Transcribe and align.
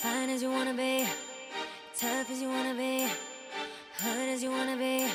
Fine 0.00 0.30
as 0.30 0.42
you 0.42 0.50
wanna 0.50 0.74
be, 0.74 1.06
tough 1.98 2.30
as 2.30 2.40
you 2.40 2.48
wanna 2.48 2.74
be, 2.74 3.08
hood 3.98 4.28
as 4.28 4.42
you 4.42 4.50
wanna 4.50 4.76
be. 4.76 5.08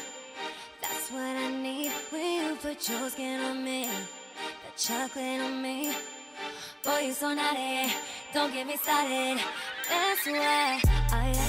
That's 0.82 1.10
what 1.12 1.22
I 1.22 1.50
need 1.50 1.92
when 2.10 2.50
you 2.50 2.56
put 2.56 2.90
your 2.90 3.10
skin 3.10 3.40
on 3.42 3.64
me, 3.64 3.86
the 3.86 4.72
chocolate 4.76 5.42
on 5.42 5.62
me. 5.62 5.96
Boy, 6.84 7.00
you 7.08 7.14
so 7.14 7.34
naughty, 7.34 7.94
don't 8.34 8.54
get 8.54 8.68
me 8.68 8.76
started. 8.78 9.40
That's 9.90 10.26
why 10.28 10.93
I, 11.14 11.43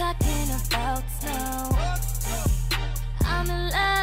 talking 0.00 0.48
about 0.66 1.02
snow. 1.20 1.76
I'm 3.20 3.50
in 3.50 3.68
love 3.68 3.99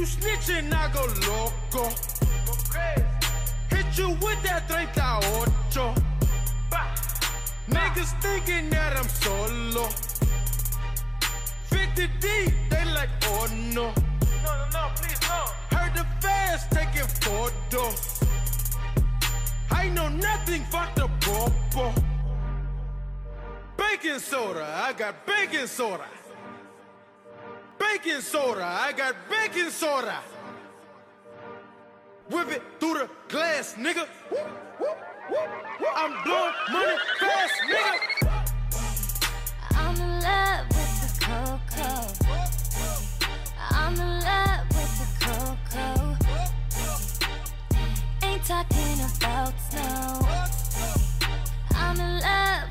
you 0.00 0.06
snitching, 0.06 0.72
I 0.72 0.90
go 0.94 1.04
loco. 1.28 1.84
Hit 3.68 3.98
you 3.98 4.08
with 4.24 4.42
that 4.44 4.66
38. 4.66 4.96
Niggas 7.68 8.12
thinking 8.22 8.70
that 8.70 8.96
I'm 8.96 9.08
solo. 9.08 9.88
50 11.68 12.06
deep, 12.18 12.54
they 12.70 12.84
like, 12.86 13.10
oh 13.24 13.46
no. 13.74 13.92
No, 14.44 14.52
no, 14.60 14.66
no, 14.72 14.90
please 14.96 15.20
no. 15.28 15.40
Heard 15.76 15.94
the 15.94 16.06
fans 16.22 16.62
taking 16.70 17.08
photos. 17.20 18.22
I 19.70 19.90
know 19.90 20.08
nothing 20.08 20.64
but 20.72 20.94
the 20.96 21.08
popo. 21.20 21.92
Baking 23.76 24.18
soda, 24.18 24.64
I 24.82 24.94
got 24.94 25.26
baking 25.26 25.66
soda. 25.66 26.06
Baking 27.92 28.20
soda, 28.20 28.64
I 28.64 28.92
got 28.92 29.16
baking 29.28 29.70
soda. 29.70 30.20
Whip 32.30 32.48
it 32.52 32.62
through 32.78 32.94
the 32.94 33.08
glass, 33.28 33.74
nigga. 33.76 34.06
I'm 35.96 36.22
blowing 36.22 36.52
money 36.70 36.96
fast, 37.18 37.52
nigga. 37.68 37.98
I'm 39.72 39.96
in 39.96 40.20
love 40.20 40.68
with 40.68 41.00
the 41.02 41.08
cocoa. 41.24 42.06
I'm 43.58 43.94
in 43.94 44.20
love 44.20 44.66
with 44.68 44.92
the 45.00 45.06
cocoa. 45.26 46.16
Ain't 48.22 48.44
talking 48.44 49.00
about 49.16 49.52
snow. 49.68 50.28
I'm 51.74 51.98
in 51.98 52.20
love 52.20 52.69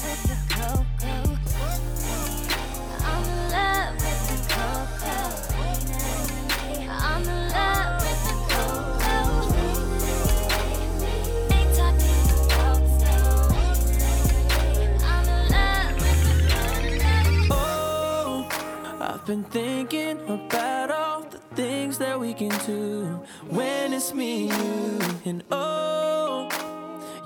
been 19.29 19.44
thinking 19.44 20.19
about 20.28 20.90
all 20.90 21.22
the 21.22 21.38
things 21.53 22.00
that 22.00 22.19
we 22.19 22.34
can 22.34 22.50
do 22.66 23.22
when 23.47 23.94
it's 23.94 24.12
me 24.12 24.50
and 24.50 24.59
you. 24.59 25.00
And 25.23 25.44
oh, 25.51 26.69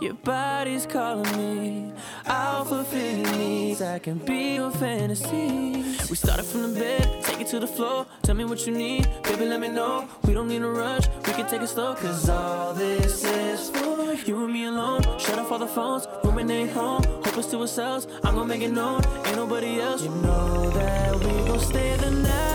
your 0.04 0.14
body's 0.16 0.86
calling 0.86 1.38
me. 1.38 1.94
I'll 2.26 2.66
fulfill 2.66 3.18
your 3.18 3.38
needs. 3.38 3.82
I 3.82 4.00
can 4.00 4.18
be 4.18 4.56
your 4.56 4.70
fantasy. 4.72 5.82
We 6.10 6.16
started 6.18 6.44
from 6.44 6.74
the 6.74 6.80
bed, 6.80 7.24
take 7.24 7.40
it 7.40 7.48
to 7.48 7.60
the 7.60 7.68
floor. 7.68 8.06
Tell 8.22 8.36
me 8.36 8.44
what 8.44 8.68
you 8.68 8.74
need, 8.74 9.08
baby. 9.24 9.46
Let 9.46 9.62
me 9.62 9.70
know. 9.70 10.08
We 10.26 10.34
don't 10.34 10.50
need 10.50 10.62
a 10.62 10.68
rush, 10.68 11.08
we 11.26 11.34
can 11.34 11.48
take 11.48 11.62
it 11.62 11.70
slow. 11.70 11.96
Cause 11.96 12.30
all 12.30 12.74
this 12.74 13.24
is 13.24 13.70
for 13.70 14.14
you 14.26 14.44
and 14.44 14.54
me 14.54 14.66
alone. 14.66 15.02
Shut 15.20 15.40
off 15.40 15.52
all 15.52 15.60
the 15.60 15.68
phones, 15.68 16.06
ruminate 16.24 16.72
home. 16.72 17.04
Hopeless 17.24 17.48
to 17.52 17.62
ourselves, 17.62 18.08
I'm 18.24 18.36
gonna 18.36 18.48
make 18.48 18.62
it 18.62 18.72
known. 18.72 19.02
Ain't 19.26 19.38
nobody 19.38 19.80
else. 19.80 20.04
You 20.04 20.10
know 20.10 20.70
that 20.72 21.16
we 21.16 21.32
gon' 21.48 21.60
stay 21.60 21.96
the 21.96 22.12
night. 22.12 22.53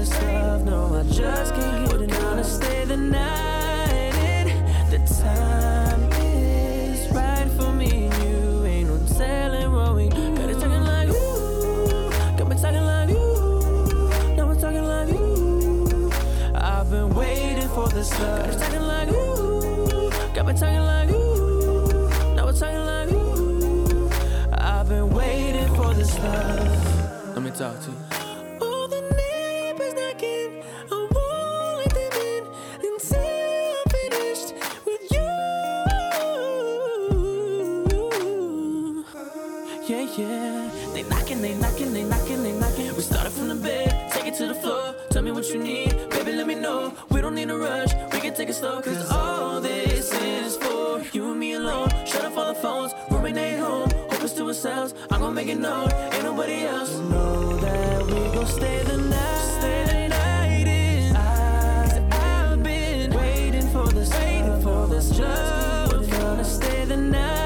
This 0.00 0.22
love. 0.22 0.64
No, 0.64 0.94
I 0.98 1.02
just 1.12 1.54
can't 1.54 1.90
get 1.90 2.00
enough 2.00 2.36
to 2.38 2.44
stay 2.44 2.84
the 2.86 2.96
night. 2.96 4.14
And 4.16 4.90
the 4.90 4.98
time 5.22 6.10
is 6.12 7.06
right 7.12 7.48
for 7.58 7.70
me 7.72 8.06
and 8.06 8.22
you. 8.22 8.64
Ain't 8.64 8.88
no 8.88 8.98
telling 9.18 9.72
what 9.72 9.94
we 9.96 10.08
got 10.08 10.48
it 10.48 10.54
talking 10.54 10.84
like 10.92 11.08
ooh. 11.10 12.10
Got 12.38 12.48
me 12.48 12.56
talking 12.56 12.86
like 12.92 13.10
ooh. 13.10 14.36
Now 14.36 14.46
we're 14.48 14.60
talking 14.60 14.84
like 14.84 15.10
ooh. 15.10 16.10
I've 16.54 16.90
been 16.90 17.10
waiting 17.14 17.68
for 17.68 17.88
this 17.88 18.10
love. 18.20 18.46
Got 18.46 18.54
it 18.54 18.58
talking 18.58 18.86
like 18.92 19.08
ooh. 19.10 20.10
Got 20.34 20.46
me 20.46 20.54
talking 20.54 20.84
like 20.92 21.10
ooh. 21.10 22.34
Now 22.36 22.46
we're 22.46 22.52
talking 22.52 22.86
like 22.86 23.12
ooh. 23.12 24.10
I've 24.52 24.88
been 24.88 25.10
waiting 25.10 25.68
for 25.74 25.92
this 25.92 26.18
love. 26.20 27.34
Let 27.34 27.42
me 27.42 27.50
talk 27.50 27.78
to 27.82 27.90
you. 27.90 28.19
me 45.30 45.36
what 45.36 45.48
you 45.50 45.62
need. 45.62 46.10
Baby, 46.10 46.32
let 46.32 46.46
me 46.46 46.54
know. 46.54 46.92
We 47.10 47.20
don't 47.20 47.34
need 47.34 47.50
a 47.50 47.56
rush. 47.56 47.92
We 48.12 48.20
can 48.20 48.34
take 48.34 48.48
it 48.48 48.54
slow. 48.54 48.80
Cause 48.80 49.10
all 49.10 49.60
this 49.60 50.12
is 50.12 50.56
for 50.56 51.02
you 51.12 51.30
and 51.30 51.38
me 51.38 51.54
alone. 51.54 51.88
Shut 52.06 52.24
off 52.24 52.36
all 52.36 52.52
the 52.52 52.60
phones. 52.60 52.92
Ruminate 53.10 53.58
home. 53.58 53.90
Hope 54.10 54.24
it's 54.24 54.32
to 54.34 54.46
ourselves. 54.48 54.94
I'm 55.10 55.20
gonna 55.20 55.34
make 55.34 55.48
it 55.48 55.58
known. 55.58 55.90
Ain't 56.12 56.24
nobody 56.24 56.64
else. 56.64 56.92
You 56.92 57.02
know 57.04 57.56
that 57.58 58.06
we 58.06 58.20
gon' 58.34 58.46
stay 58.46 58.82
the 58.82 58.96
night. 58.96 59.58
Stay 59.58 59.84
the 59.90 60.08
night 60.08 60.68
in. 60.68 61.16
I, 61.16 62.52
I've 62.52 62.62
been 62.62 63.12
waiting 63.12 63.68
for 63.68 63.86
this. 63.88 64.10
Waiting 64.10 64.60
for 64.62 64.86
this. 64.88 65.10
Just 65.10 65.92
we're 65.92 66.18
gonna 66.18 66.44
stay 66.44 66.84
the 66.86 66.96
night. 66.96 67.39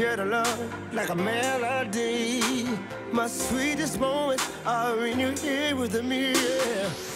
shared 0.00 0.18
a 0.18 0.24
love 0.24 0.94
like 0.94 1.10
a 1.10 1.14
melody. 1.14 2.64
My 3.12 3.26
sweetest 3.26 4.00
moments 4.00 4.50
are 4.64 5.04
in 5.04 5.20
your 5.20 5.34
ear 5.44 5.76
with 5.76 6.02
me. 6.02 6.32
Yeah. 6.32 7.09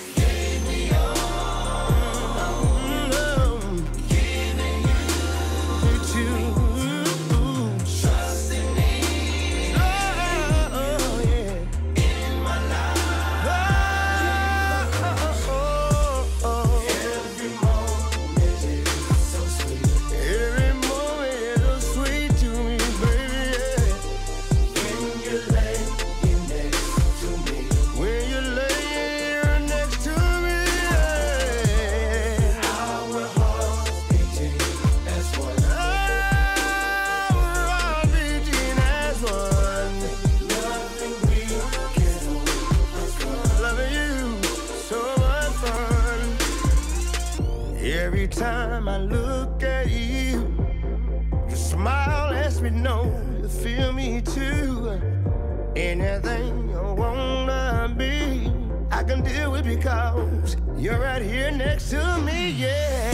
I 59.05 59.06
can 59.06 59.23
do 59.23 59.55
it 59.56 59.67
because 59.67 60.56
you're 60.79 60.99
right 60.99 61.21
here 61.21 61.51
next 61.51 61.91
to 61.91 62.19
me, 62.23 62.53
yeah. 62.53 63.14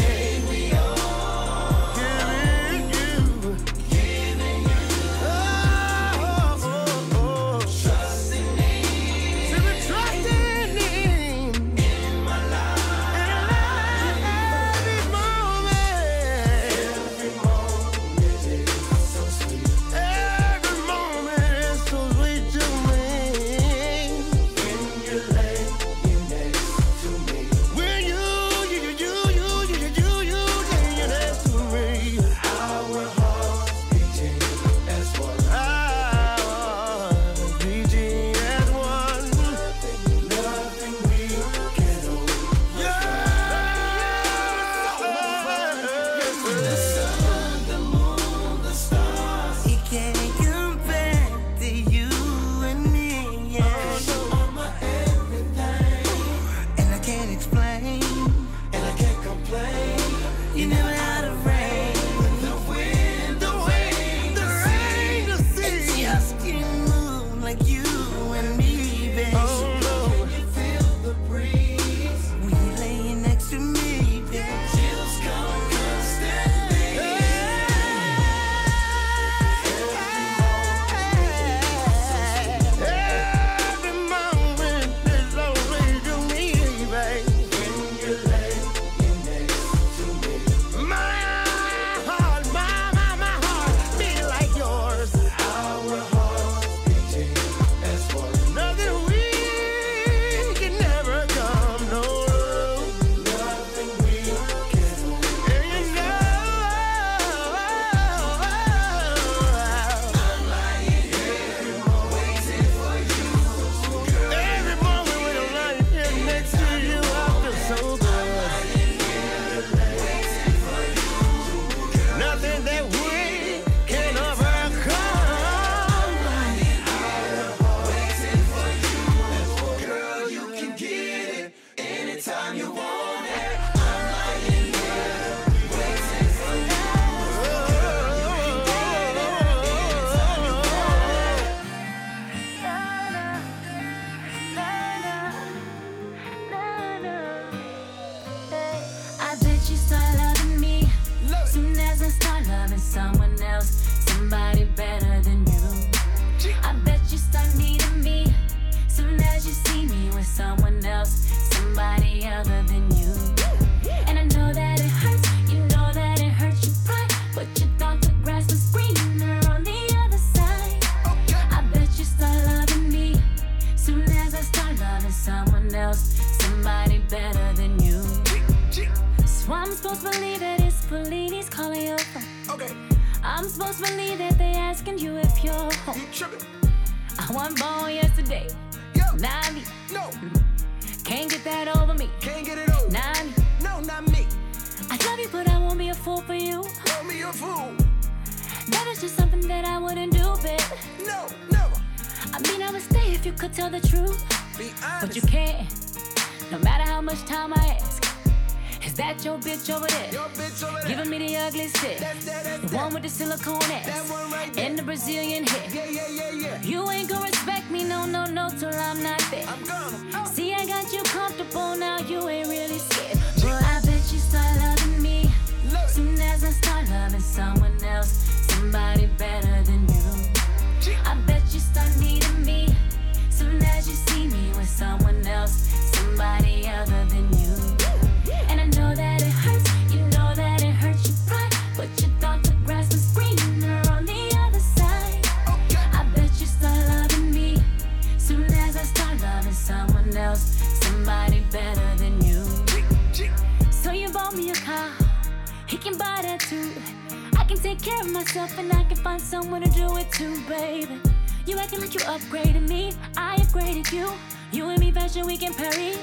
upgraded 262.11 262.69
me, 262.69 262.93
I 263.17 263.37
upgraded 263.37 263.93
you. 263.93 264.11
You 264.51 264.69
and 264.71 264.81
me, 264.81 264.91
fashion 264.91 265.27
we 265.27 265.37
can 265.37 265.55
parry. 265.55 265.95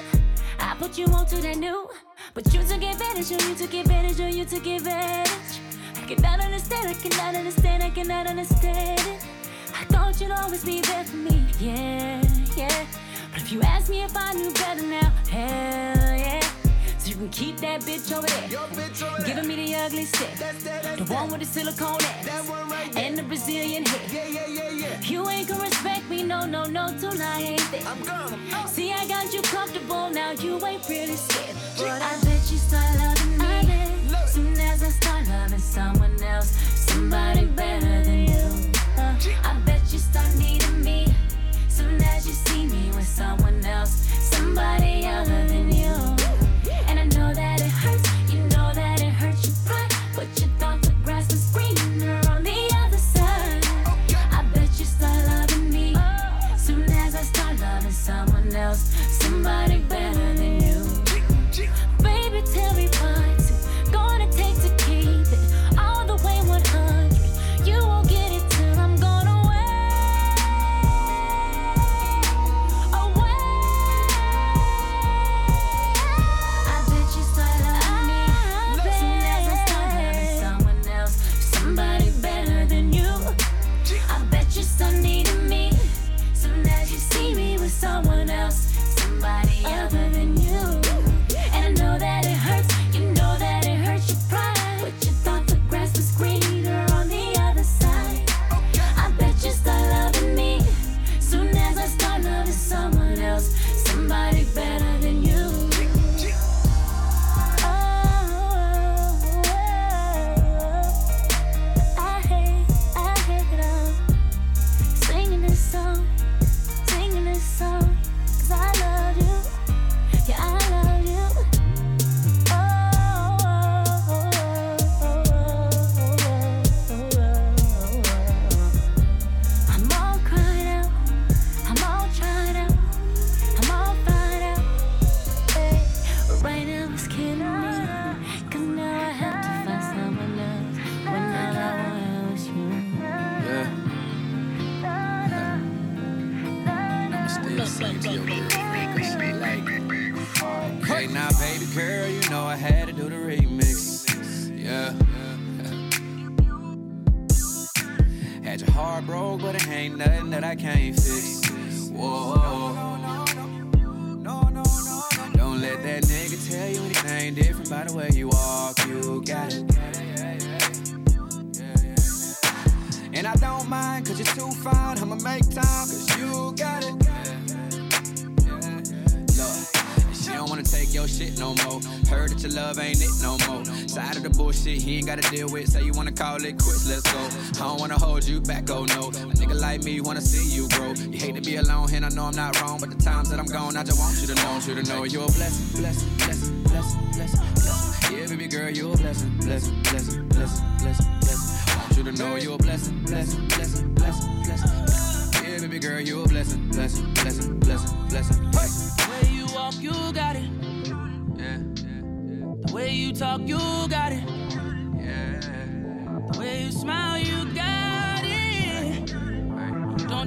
I 0.60 0.74
put 0.80 0.98
you 0.98 1.06
on 1.08 1.26
to 1.28 1.36
that 1.42 1.58
new, 1.58 1.90
but 2.34 2.46
you 2.54 2.62
took 2.64 2.82
advantage, 2.82 3.32
oh, 3.32 3.50
you 3.50 3.56
took 3.56 3.74
advantage, 3.74 4.20
oh, 4.22 4.28
you 4.28 4.46
took 4.46 4.66
advantage. 4.66 5.60
I 5.96 6.06
cannot 6.08 6.40
understand, 6.40 6.88
I 6.88 6.94
cannot 6.94 7.36
understand, 7.36 7.84
I 7.84 7.90
cannot 7.90 8.28
understand 8.28 9.00
it. 9.02 9.26
I 9.76 9.84
thought 9.92 10.20
you'd 10.22 10.32
always 10.32 10.64
be 10.64 10.80
there 10.80 11.04
for 11.04 11.18
me, 11.18 11.46
yeah, 11.60 12.24
yeah. 12.56 12.86
But 13.32 13.42
if 13.42 13.52
you 13.52 13.62
ask 13.64 13.90
me 13.90 14.04
if 14.04 14.16
I 14.16 14.32
knew 14.34 14.52
better 14.54 14.84
now, 14.84 15.12
hell 15.30 16.16
yeah. 16.18 16.40
So 17.00 17.10
you 17.10 17.16
can 17.16 17.30
keep 17.30 17.58
that 17.58 17.82
bitch 17.82 18.16
over 18.16 18.28
there. 18.28 18.50
Your 18.50 18.68
bitch 18.70 19.06
over 19.06 19.22
there. 19.22 19.36
Giving 19.36 19.48
me 19.48 19.56
the 19.56 19.76
ugly 19.76 20.06
stick. 20.06 20.34
That's 20.40 20.64
that, 20.64 20.84
that's 20.84 21.02
the 21.02 21.14
one 21.14 21.30
with 21.30 21.42
the 21.42 21.46
silicone 21.46 22.02
ass. 22.02 22.26
That 22.26 22.46
one 22.50 22.70
right 22.70 22.92
there. 22.94 23.04
And 23.04 23.18
the 23.18 23.24
Brazilian 23.24 23.86
hair. 23.86 24.02
Yeah, 24.10 24.26
yeah, 24.28 24.48
yeah, 24.48 24.70
yeah. 24.70 24.77
You 25.04 25.28
ain't 25.30 25.48
gonna 25.48 25.64
respect 25.64 26.10
me, 26.10 26.24
no, 26.24 26.46
no, 26.46 26.66
no, 26.66 26.88
tonight. 27.00 27.62
I'm 27.86 28.02
gonna. 28.04 28.68
See, 28.68 28.92
I 28.92 29.08
got 29.08 29.34
you 29.34 29.42
comfortable 29.42 30.10
now, 30.10 30.32
you 30.32 30.54
ain't 30.66 30.88
really 30.90 31.16
scared. 31.16 31.56
But 31.78 32.02
I 32.02 32.14
bet 32.24 32.52
you 32.52 32.58
start 32.58 32.98
loving 32.98 33.38
me. 33.38 34.28
Soon 34.28 34.60
as 34.60 34.84
I 34.84 34.90
start 34.90 35.28
loving 35.28 35.60
someone 35.60 36.22
else, 36.24 36.50
somebody 36.90 37.46
better 37.46 38.04
than 38.04 38.28
you. 38.28 38.72
Uh, 38.98 39.16
I 39.44 39.54
bet 39.66 39.82
you 39.94 40.00
start 40.00 40.36
needing 40.38 40.84
me. 40.84 41.08
Soon 41.70 42.02
as 42.02 42.28
you 42.28 42.34
see 42.34 42.66
me 42.66 42.90
with 42.96 43.08
someone 43.08 43.64
else, 43.66 43.92
somebody 44.32 45.06
other 45.08 45.48
than 45.48 45.72
you. 45.72 46.17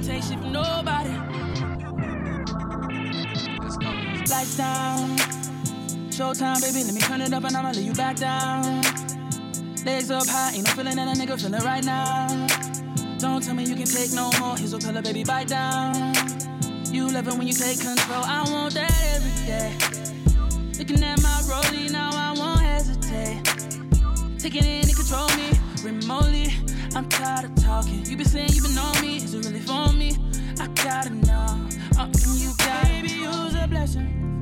Don't 0.01 0.15
take 0.15 0.23
shit 0.23 0.39
from 0.39 0.51
nobody. 0.51 1.11
let's 3.61 3.77
go. 3.77 3.85
Lights 4.33 4.57
down. 4.57 5.15
Showtime, 6.09 6.59
baby, 6.59 6.83
let 6.85 6.95
me 6.95 7.01
turn 7.01 7.21
it 7.21 7.31
up 7.31 7.43
and 7.43 7.55
I'ma 7.55 7.69
lay 7.69 7.83
you 7.83 7.93
back 7.93 8.15
down. 8.15 8.81
Legs 9.85 10.09
up 10.09 10.25
high, 10.25 10.53
ain't 10.55 10.65
no 10.65 10.73
feeling 10.73 10.95
that 10.95 11.07
a 11.07 11.21
nigga 11.21 11.39
feeling 11.39 11.61
right 11.61 11.83
now. 11.83 12.27
Don't 13.19 13.43
tell 13.43 13.53
me 13.53 13.63
you 13.63 13.75
can 13.75 13.85
take 13.85 14.11
no 14.13 14.31
more. 14.39 14.57
Here's 14.57 14.73
what 14.73 14.83
color, 14.83 15.03
baby, 15.03 15.23
bite 15.23 15.49
down. 15.49 16.15
You 16.85 17.07
love 17.07 17.27
it 17.27 17.35
when 17.35 17.45
you 17.45 17.53
take 17.53 17.79
control. 17.79 18.23
I 18.23 18.43
want 18.49 18.73
that 18.73 18.91
every 19.13 19.45
day. 19.45 19.77
Looking 20.79 21.03
at 21.03 21.21
my 21.21 21.41
rollie, 21.45 21.91
now 21.91 22.09
I 22.11 22.33
won't 22.35 22.61
hesitate. 22.61 23.43
Taking 24.39 24.65
it 24.65 24.87
and 24.87 24.95
control 24.95 25.27
me 25.37 25.51
remotely. 25.83 26.70
I'm 26.93 27.07
tired 27.07 27.45
of 27.45 27.55
talking. 27.63 28.05
You 28.05 28.17
been 28.17 28.25
saying 28.25 28.49
you 28.51 28.61
been 28.61 28.77
on 28.77 29.01
me. 29.01 29.17
Is 29.17 29.33
it 29.33 29.45
really 29.45 29.61
for 29.61 29.93
me? 29.93 30.17
I 30.59 30.67
gotta 30.83 31.09
know. 31.09 31.69
Uh, 31.97 32.07
you 32.37 32.51
got 32.57 32.83
Baby, 32.83 33.09
you's 33.13 33.55
a 33.55 33.65
blessing. 33.69 34.41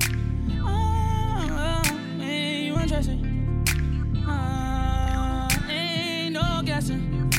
Oh, 0.60 0.66
oh, 0.66 1.94
man, 2.18 2.64
you 2.64 2.74
undressing. 2.74 3.64
Oh, 4.26 5.48
ain't 5.70 6.34
no 6.34 6.62
guessing. 6.64 7.30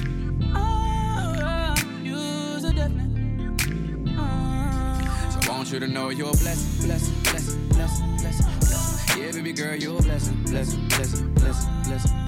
Oh, 0.55 1.35
oh, 1.43 1.75
you's 2.01 2.63
a 2.63 2.74
definite. 2.74 3.61
Oh. 4.17 5.39
So 5.41 5.51
I 5.51 5.57
want 5.57 5.71
you 5.74 5.79
to 5.81 5.87
know 5.87 6.09
you're 6.09 6.29
a 6.29 6.37
blessing, 6.37 6.87
blessing, 6.87 7.15
blessing, 7.24 7.67
blessing, 7.67 8.17
blessing, 8.17 8.45
blessing. 8.59 9.21
Yeah, 9.21 9.31
baby 9.33 9.51
girl, 9.51 9.75
you're 9.75 10.00
a 10.00 10.01
blessing, 10.01 10.41
blessing, 10.43 10.87
blessing, 10.87 11.33
blessing, 11.33 11.83
blessing, 11.83 12.21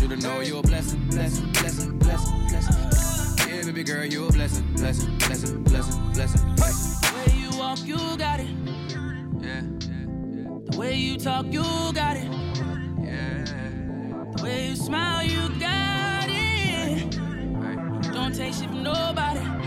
want 0.00 0.10
you 0.10 0.16
to 0.16 0.22
know 0.28 0.40
you're 0.40 0.58
a 0.60 0.62
blessing, 0.62 1.00
blessing, 1.08 1.52
blessing, 1.52 1.98
blessing, 1.98 2.48
blessing. 2.48 3.48
Yeah, 3.48 3.64
baby 3.64 3.84
girl, 3.84 4.04
you're 4.06 4.28
a 4.28 4.32
blessing, 4.32 4.64
blessing, 4.74 5.18
blessing, 5.18 5.62
blessing, 5.64 6.12
blessing. 6.12 6.54
The 6.56 7.12
way 7.16 7.38
you 7.38 7.58
walk, 7.58 7.78
you 7.84 7.96
got 8.16 8.40
it. 8.40 8.48
Yeah, 9.40 9.60
yeah, 9.60 9.60
yeah. 9.60 10.58
The 10.70 10.76
way 10.78 10.94
you 10.96 11.18
talk, 11.18 11.46
you 11.46 11.62
got 11.92 12.16
it. 12.16 12.30
yeah, 13.02 13.44
The 14.36 14.42
way 14.42 14.68
you 14.68 14.76
smile, 14.76 15.26
you 15.26 15.48
got 15.58 16.28
it. 16.28 17.14
yeah. 17.14 18.12
Don't 18.12 18.34
take 18.34 18.54
shit 18.54 18.68
from 18.68 18.82
nobody. 18.82 19.59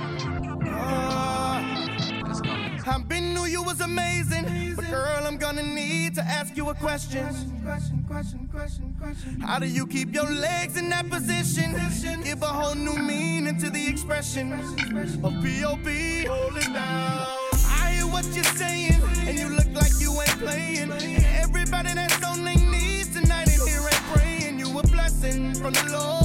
I've 2.85 3.07
been 3.07 3.33
knew 3.33 3.45
you 3.45 3.63
was 3.63 3.79
amazing, 3.79 4.75
but 4.75 4.89
girl, 4.89 5.25
I'm 5.25 5.37
gonna 5.37 5.63
need 5.63 6.15
to 6.15 6.21
ask 6.21 6.57
you 6.57 6.69
a 6.69 6.73
question. 6.73 7.23
Question, 7.63 8.03
question, 8.05 8.49
question, 8.51 8.95
question. 8.99 9.39
How 9.39 9.59
do 9.59 9.67
you 9.67 9.87
keep 9.87 10.13
your 10.13 10.29
legs 10.29 10.75
in 10.75 10.89
that 10.89 11.09
position? 11.09 11.75
Give 12.23 12.41
a 12.41 12.45
whole 12.45 12.75
new 12.75 12.97
meaning 12.97 13.57
to 13.59 13.69
the 13.69 13.87
expression 13.87 14.51
of 14.53 15.33
P.O.P. 15.41 16.25
Hold 16.25 16.57
it 16.57 16.73
down. 16.73 17.27
I 17.69 17.93
hear 17.95 18.07
what 18.07 18.25
you're 18.35 18.43
saying, 18.43 19.01
and 19.27 19.39
you 19.39 19.47
look 19.47 19.71
like 19.73 19.93
you 19.99 20.11
ain't 20.19 20.39
playing. 20.39 20.91
And 20.91 21.25
everybody 21.37 21.93
that's 21.93 22.23
on 22.23 22.43
their 22.43 22.55
knees 22.55 23.13
tonight 23.13 23.47
in 23.47 23.65
here 23.65 23.79
ain't 23.79 24.03
praying. 24.13 24.59
You 24.59 24.77
a 24.77 24.83
blessing 24.83 25.53
from 25.55 25.73
the 25.73 25.89
Lord. 25.89 26.22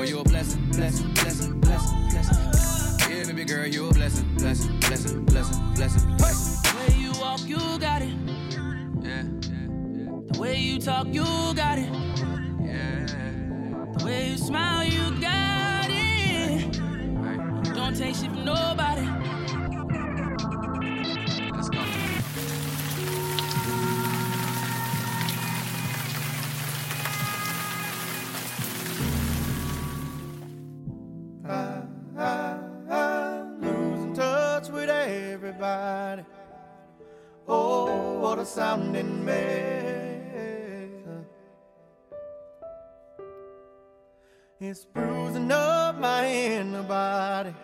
You 0.00 0.06
know 0.06 0.12
you're 0.12 0.20
a 0.22 0.24
blessing, 0.24 0.64
blessing, 0.70 1.12
blessing, 1.12 1.60
blessing, 1.60 2.08
blessing. 2.08 3.10
Yeah, 3.14 3.24
baby 3.26 3.44
girl, 3.44 3.66
you're 3.66 3.90
a 3.90 3.92
blessing, 3.92 4.34
blessing, 4.38 4.80
blessing, 4.80 5.24
blessing, 5.26 5.74
blessing. 5.74 6.16
The 6.16 6.74
way 6.78 6.96
you 6.96 7.12
walk, 7.20 7.40
you 7.46 7.58
got 7.78 8.00
it. 8.00 8.14
Yeah, 9.02 9.24
The 10.32 10.38
way 10.40 10.56
you 10.56 10.78
talk, 10.78 11.06
you 11.08 11.24
got 11.54 11.78
it. 11.78 11.92
yeah, 12.64 13.06
The 13.98 14.04
way 14.06 14.30
you 14.30 14.38
smile, 14.38 14.86
you 14.88 15.20
got 15.20 15.90
it. 15.90 16.78
yeah. 16.78 17.74
Don't 17.74 17.94
take 17.94 18.14
shit 18.14 18.30
from 18.30 18.46
nobody. 18.46 19.29
Sounding. 38.54 39.20
It's 44.62 44.84
bruising 44.84 45.50
up 45.50 45.98
my 45.98 46.28
inner 46.28 46.82
body. 46.82 47.54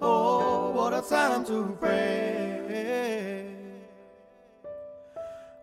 Oh, 0.00 0.70
what 0.70 0.94
a 0.94 1.02
time 1.02 1.44
to 1.44 1.76
pray. 1.78 3.54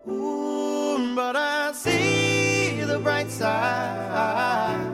Ooh, 0.08 1.14
but 1.16 1.34
I 1.34 1.72
see 1.72 2.82
the 2.82 3.00
bright 3.00 3.32
side. 3.32 4.92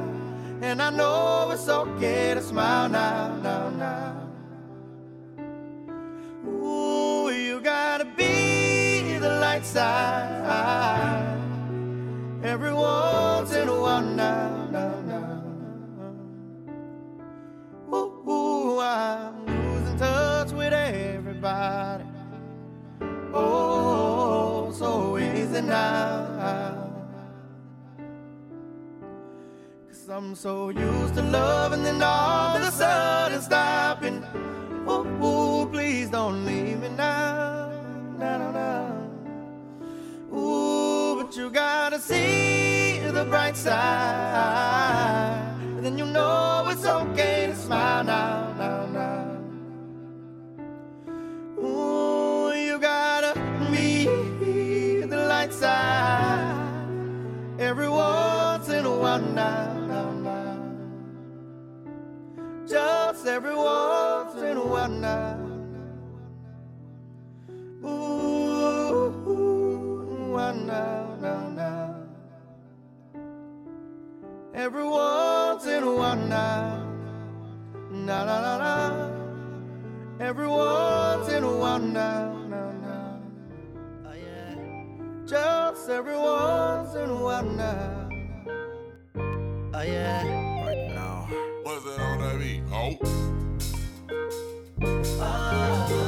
And 0.62 0.80
I 0.80 0.88
know 0.88 1.50
it's 1.52 1.68
okay 1.68 2.32
to 2.32 2.40
smile 2.40 2.88
now, 2.88 3.36
now, 3.42 3.68
now. 3.68 4.30
Ooh, 6.48 7.28
you 7.30 7.60
gotta 7.60 8.06
be 8.06 8.27
the 9.72 9.80
light 9.80 10.44
side. 10.44 11.38
Every 12.42 12.72
once 12.72 13.52
in 13.52 13.68
a 13.68 13.80
while 13.80 14.02
now, 14.02 14.68
now, 14.70 15.00
now. 15.00 15.42
Ooh, 17.92 18.30
ooh, 18.30 18.80
I'm 18.80 19.46
losing 19.46 19.98
touch 19.98 20.52
with 20.52 20.72
everybody. 20.72 22.04
Oh, 23.34 24.72
so 24.72 25.18
easy 25.18 25.60
now. 25.62 26.94
Cause 29.88 30.08
I'm 30.08 30.34
so 30.34 30.70
used 30.70 31.14
to 31.14 31.22
loving 31.22 31.86
and 31.86 32.02
all 32.02 32.56
of 32.56 32.62
a 32.62 32.72
sudden 32.72 33.40
stopping. 33.42 34.24
Ooh, 34.88 35.06
ooh, 35.24 35.68
please 35.70 36.10
don't 36.10 36.46
leave 36.46 36.80
me 36.80 36.88
now. 36.90 37.70
No, 38.18 38.38
no, 38.38 38.50
no. 38.52 38.97
Ooh, 40.32 41.16
but 41.22 41.36
you 41.36 41.50
gotta 41.50 41.98
see 41.98 43.00
the 43.00 43.24
bright 43.24 43.56
side. 43.56 45.44
Then 45.80 45.96
you 45.96 46.04
know 46.06 46.66
it's 46.68 46.84
okay 46.84 47.46
to 47.46 47.56
smile 47.56 48.04
now, 48.04 48.52
now, 48.58 48.86
now. 48.86 49.40
Ooh, 51.62 52.52
you 52.54 52.78
gotta 52.78 53.34
be 53.70 54.04
the 55.02 55.16
light 55.28 55.52
side. 55.52 56.54
Every 57.58 57.88
once 57.88 58.68
in 58.68 58.84
a 58.84 58.96
while 58.96 59.20
now, 59.20 59.72
now, 59.86 60.12
now. 60.12 60.58
Just 62.66 63.26
every 63.26 63.54
once 63.54 64.34
in 64.42 64.56
a 64.56 64.66
while 64.66 64.88
now. 64.88 65.47
Every 74.58 74.82
once 74.82 75.64
in 75.66 75.84
a 75.84 75.94
while 75.94 76.16
now. 76.16 76.84
Na 77.90 78.24
na 78.24 78.40
na 78.40 78.58
na. 78.58 78.74
Every 80.20 80.48
once 80.48 81.28
in 81.28 81.44
a 81.44 81.56
while 81.56 81.78
now, 81.78 82.36
now, 82.48 82.72
now. 82.82 83.20
Oh, 84.04 84.12
yeah. 84.12 84.54
Just 85.26 85.88
every 85.88 86.16
once 86.16 86.94
in 86.96 87.08
a 87.08 87.14
while 87.14 87.44
now. 87.44 88.08
Oh 89.74 89.82
yeah. 89.82 90.26
Right 90.66 90.88
now. 90.92 91.28
What's 91.62 91.84
that 91.84 92.00
on 92.00 92.18
that 92.18 92.38
beat? 92.40 92.62
Oh. 92.72 92.98
No, 94.80 96.07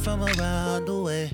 from 0.00 0.22
around 0.22 0.86
the 0.86 0.96
way. 0.96 1.30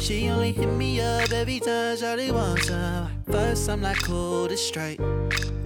She 0.00 0.28
only 0.28 0.52
hit 0.52 0.68
me 0.68 1.00
up 1.00 1.30
every 1.30 1.60
time 1.60 1.96
Shawty 1.96 2.32
wants 2.32 2.66
some. 2.66 3.08
First 3.30 3.68
I'm 3.68 3.80
like, 3.82 4.02
cool, 4.02 4.48
this 4.48 4.66
straight. 4.66 5.00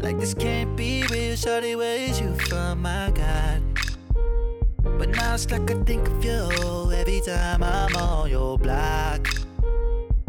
Like 0.00 0.18
this 0.18 0.34
can't 0.34 0.76
be 0.76 1.02
real, 1.10 1.34
Shawty, 1.34 1.76
where 1.76 1.96
is 1.96 2.20
you 2.20 2.34
from, 2.34 2.82
my 2.82 3.10
God? 3.14 3.62
But 4.82 5.08
now 5.10 5.34
it's 5.34 5.50
like 5.50 5.70
I 5.70 5.74
think 5.84 6.06
of 6.08 6.24
you 6.24 6.92
every 6.92 7.20
time 7.20 7.62
I'm 7.62 7.96
on 7.96 8.30
your 8.30 8.58
block. 8.58 9.28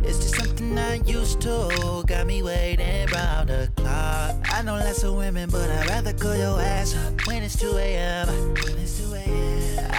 It's 0.02 0.20
just 0.20 0.36
something 0.36 0.78
I 0.78 0.96
used 1.06 1.42
to, 1.42 2.04
got 2.08 2.26
me 2.26 2.42
waiting 2.42 3.08
round 3.08 3.50
the 3.50 3.70
clock. 3.76 4.36
I 4.50 4.62
know 4.64 4.76
lots 4.76 5.04
of 5.04 5.16
women, 5.16 5.50
but 5.50 5.70
I'd 5.70 5.90
rather 5.90 6.14
call 6.14 6.36
your 6.36 6.60
ass 6.60 6.96
when 7.26 7.44
it's 7.44 7.58
2 7.60 7.76
a.m. 7.78 8.28
When 8.28 8.78
it's 8.78 9.00
2 9.00 9.14
a.m. 9.14 9.43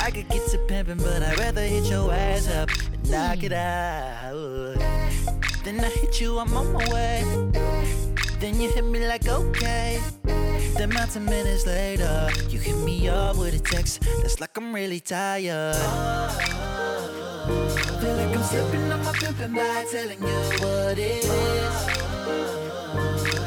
I 0.05 0.11
could 0.11 0.29
get 0.29 0.47
to 0.51 0.59
pimping, 0.69 0.99
but 0.99 1.23
I'd 1.23 1.39
rather 1.39 1.63
hit 1.63 1.85
your 1.85 2.13
ass 2.13 2.47
up 2.51 2.69
and 2.93 3.11
knock 3.11 3.43
it 3.43 3.55
out. 3.55 4.77
Then 5.65 5.81
I 5.81 5.89
hit 5.89 6.21
you, 6.21 6.39
I'm 6.39 6.55
on 6.55 6.75
my 6.75 6.87
way. 6.93 7.25
Then 8.39 8.61
you 8.61 8.69
hit 8.69 8.85
me 8.85 9.09
like 9.09 9.27
okay. 9.27 9.99
Then 10.77 10.93
about 10.93 11.09
10 11.09 11.25
minutes 11.25 11.67
later, 11.67 12.29
you 12.51 12.59
hit 12.59 12.77
me 12.85 13.09
up 13.09 13.39
with 13.39 13.55
a 13.55 13.59
text 13.59 14.03
that's 14.21 14.41
like 14.41 14.55
I'm 14.59 14.75
really 14.75 15.01
tired. 15.01 15.75
I 15.75 16.29
feel 17.99 18.15
like 18.15 18.37
I'm 18.37 18.43
slipping 18.43 18.93
on 18.93 19.03
my 19.07 19.13
pimpin' 19.13 19.55
by 19.55 19.87
telling 19.91 20.21
you 20.21 20.41
what 20.61 20.99
it 20.99 21.25
is. 21.25 21.75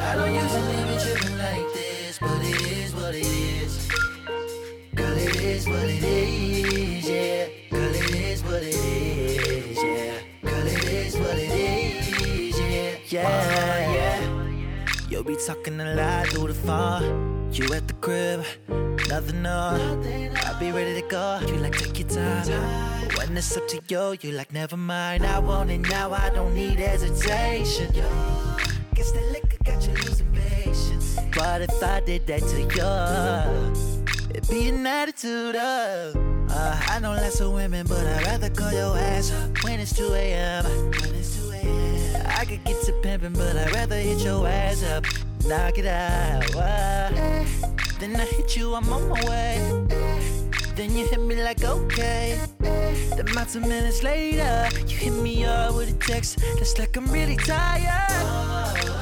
I 0.09 0.15
don't 0.15 0.33
usually 0.33 0.83
be 0.89 0.97
tripping 1.03 1.37
like 1.37 1.73
this, 1.75 2.17
but 2.17 2.41
it 2.41 2.61
is 2.61 2.95
what 2.95 3.13
it 3.13 3.27
is. 3.27 3.36
Is 5.57 5.67
what 5.67 5.85
it 5.85 6.03
is, 6.03 7.09
yeah. 7.09 7.47
Girl, 7.71 7.95
it 7.95 8.13
is 8.13 8.43
what 8.43 8.61
it 8.61 8.75
is, 8.75 9.75
yeah. 9.75 10.13
Girl, 10.43 10.67
it 10.67 10.83
is 10.83 11.17
what 11.17 11.35
it 11.35 11.49
is, 11.49 12.59
yeah. 12.59 12.99
Yeah, 13.07 13.91
yeah. 13.91 14.85
You'll 15.09 15.23
be 15.23 15.35
talking 15.35 15.81
a 15.81 15.95
lot 15.95 16.27
through 16.27 16.49
the 16.49 16.53
phone. 16.53 17.49
You 17.51 17.73
at 17.73 17.87
the 17.87 17.95
crib, 17.95 18.45
nothing 19.09 19.47
on. 19.47 20.05
I'll 20.45 20.59
be 20.59 20.71
ready 20.71 21.01
to 21.01 21.07
go. 21.07 21.39
You 21.47 21.55
like 21.55 21.75
take 21.75 21.97
your 21.97 22.09
time. 22.09 23.07
But 23.07 23.17
when 23.17 23.35
it's 23.35 23.57
up 23.57 23.67
to 23.69 23.81
you, 23.87 24.15
you 24.21 24.37
like 24.37 24.53
never 24.53 24.77
mind. 24.77 25.25
I 25.25 25.39
want 25.39 25.71
it 25.71 25.79
now. 25.89 26.13
I 26.13 26.29
don't 26.29 26.53
need 26.53 26.77
hesitation. 26.77 27.91
Guess 28.93 29.11
the 29.11 29.21
liquor 29.33 29.57
got 29.63 29.87
you 29.87 29.93
losing 30.05 30.31
patience. 30.33 31.17
But 31.33 31.63
if 31.63 31.81
I 31.81 32.01
did 32.01 32.27
that 32.27 32.43
to 32.43 32.61
you, 32.61 33.96
it'd 34.49 34.63
be 34.63 34.69
an 34.69 34.85
attitude 34.85 35.55
of. 35.55 36.15
Uh, 36.49 36.81
I 36.87 36.99
know 36.99 37.11
lots 37.11 37.39
of 37.41 37.51
women, 37.51 37.85
but 37.87 38.05
I'd 38.05 38.25
rather 38.25 38.49
call 38.49 38.71
your 38.71 38.97
ass 38.97 39.31
when 39.63 39.79
it's 39.79 39.93
2 39.95 40.13
a.m. 40.13 40.65
When 41.01 41.15
it's 41.15 41.35
2 41.41 41.51
a.m. 41.51 42.25
I 42.25 42.45
could 42.45 42.63
get 42.63 42.81
to 42.85 42.93
pimping, 43.01 43.33
but 43.33 43.55
I'd 43.55 43.73
rather 43.73 43.97
hit 43.97 44.19
your 44.19 44.47
ass 44.47 44.83
up, 44.83 45.05
knock 45.45 45.77
it 45.77 45.85
out. 45.85 46.55
Uh, 46.55 47.09
then 47.99 48.15
I 48.15 48.25
hit 48.25 48.55
you, 48.55 48.75
I'm 48.75 48.91
on 48.91 49.09
my 49.09 49.23
way. 49.25 49.87
Then 50.75 50.95
you 50.95 51.07
hit 51.07 51.19
me 51.19 51.41
like 51.43 51.63
okay. 51.63 52.39
Then 52.59 53.27
about 53.29 53.49
two 53.49 53.61
minutes 53.61 54.03
later, 54.03 54.69
you 54.87 54.95
hit 54.95 55.13
me 55.13 55.43
up 55.43 55.75
with 55.75 55.89
a 55.89 55.97
text 56.07 56.39
that's 56.57 56.77
like 56.77 56.95
I'm 56.95 57.07
really 57.11 57.35
tired. 57.35 58.96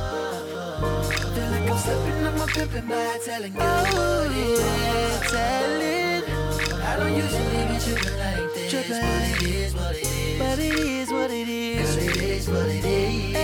Feel 1.36 1.50
like 1.52 1.70
I'm 1.72 1.78
slipping 1.78 2.26
on 2.28 2.38
my 2.38 2.46
pimpin' 2.46 2.88
by 2.90 3.20
telling 3.26 3.54
you 3.54 3.60
it 3.62 4.32
is. 4.38 5.32
Telling. 5.32 6.24
I 6.84 6.96
don't 6.98 7.16
usually 7.16 7.64
be 7.72 7.78
tripping 7.86 8.18
like 8.20 8.54
this, 8.54 8.72
tripping. 8.72 9.02
but 9.02 9.32
it 9.32 9.42
is 9.44 9.74
what 9.76 9.96
it 9.96 10.04
is. 10.04 10.40
But 10.40 10.60
it 10.60 10.76
is 10.76 11.12
what 11.12 11.32
it 11.32 11.50
is. 11.50 11.96
Girl, 11.96 12.08
it 12.08 12.22
is 12.24 12.50
what 12.50 12.68
it 12.68 12.86
is. 12.86 13.35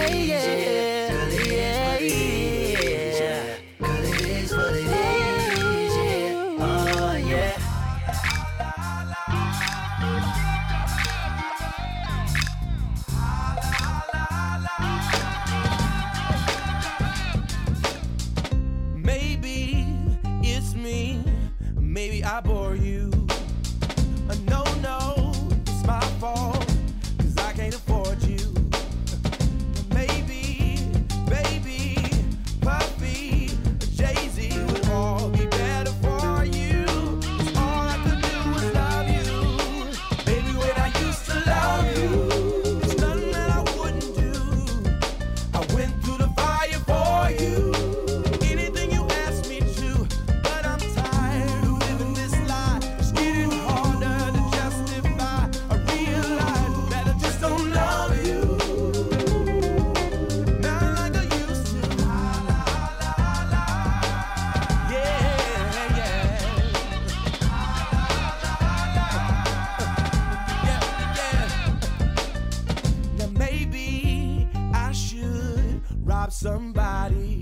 Somebody 76.32 77.41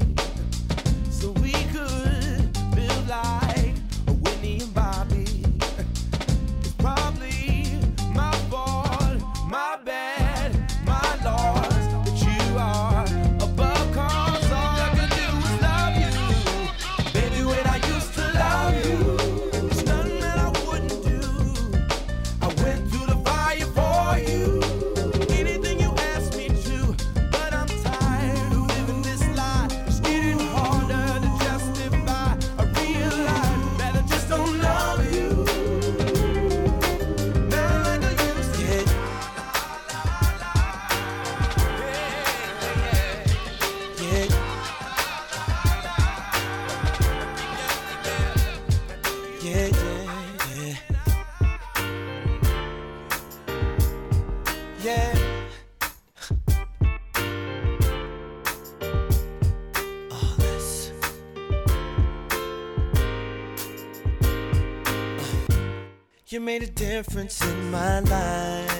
made 66.49 66.63
a 66.63 66.71
difference 66.71 67.45
in 67.45 67.69
my 67.69 67.99
life. 67.99 68.71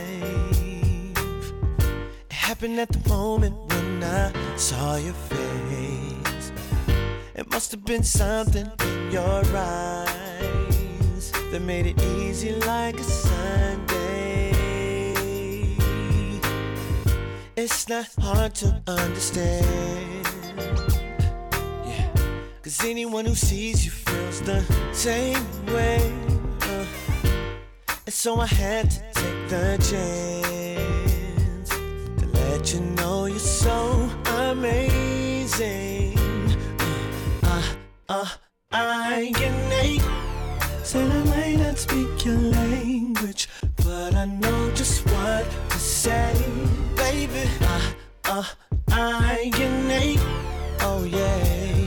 It 2.27 2.33
happened 2.33 2.79
at 2.79 2.89
the 2.89 3.07
moment 3.07 3.55
when 3.69 4.03
I 4.03 4.33
saw 4.55 4.95
your 4.95 5.13
face. 5.13 6.51
It 7.35 7.47
must 7.51 7.69
have 7.69 7.85
been 7.85 8.01
something 8.01 8.67
in 8.79 9.11
your 9.11 9.43
eyes 9.55 11.31
that 11.51 11.61
made 11.61 11.85
it 11.85 12.01
easy 12.17 12.55
like 12.73 12.99
a 12.99 13.03
Sunday. 13.03 14.49
It's 17.55 17.87
not 17.87 18.07
hard 18.19 18.55
to 18.63 18.81
understand. 18.87 20.25
Yeah. 21.85 22.09
Cause 22.63 22.83
anyone 22.83 23.25
who 23.25 23.35
sees 23.35 23.85
you 23.85 23.91
feels 23.91 24.41
the 24.41 24.63
same 24.91 25.45
way. 25.67 26.18
So 28.19 28.35
I 28.41 28.47
had 28.47 28.91
to 28.91 28.99
take 29.13 29.47
the 29.47 29.77
chance 29.89 31.69
to 31.69 32.25
let 32.37 32.73
you 32.73 32.81
know 32.97 33.27
you're 33.27 33.39
so 33.39 34.09
amazing. 34.25 36.17
Uh, 37.43 37.63
uh, 38.09 38.27
I 38.73 39.31
can 39.33 39.69
Nate 39.69 40.01
said 40.83 41.09
I 41.09 41.23
might 41.29 41.59
not 41.59 41.77
speak 41.77 42.25
your 42.25 42.35
language, 42.35 43.47
but 43.85 44.13
I 44.13 44.25
know 44.25 44.69
just 44.71 45.05
what 45.11 45.45
to 45.69 45.79
say, 45.79 46.33
baby. 46.97 47.49
Uh, 47.61 47.93
uh, 48.25 48.43
I 48.91 49.49
can 49.53 49.87
Nate, 49.87 50.19
oh 50.81 51.05
yeah. 51.09 51.78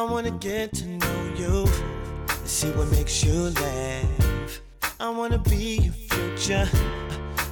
I 0.00 0.02
wanna 0.02 0.30
get 0.30 0.72
to 0.76 0.86
know 0.86 1.34
you, 1.36 1.66
and 1.66 2.48
see 2.48 2.70
what 2.70 2.90
makes 2.90 3.22
you 3.22 3.50
laugh. 3.50 4.62
I 4.98 5.10
wanna 5.10 5.36
be 5.36 5.76
your 5.76 5.92
future, 5.92 6.64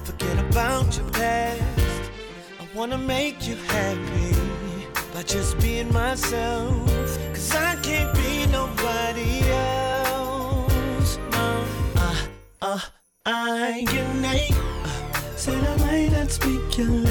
forget 0.03 0.35
about 0.39 0.97
your 0.97 1.07
past. 1.11 1.61
I 2.59 2.65
wanna 2.75 2.97
make 2.97 3.47
you 3.47 3.55
happy 3.55 4.35
by 5.13 5.21
just 5.21 5.59
being 5.59 5.93
myself. 5.93 6.73
Cause 7.35 7.55
I 7.55 7.75
can't 7.83 8.11
be 8.15 8.47
nobody 8.47 9.41
else. 9.51 11.19
No, 11.31 11.65
uh, 11.97 12.15
uh, 12.63 12.79
I 13.27 13.81
name. 14.21 14.55
Uh, 14.83 15.35
said 15.35 15.63
I 15.63 15.77
might 15.85 16.11
not 16.13 16.31
speak 16.31 16.79
your 16.79 17.08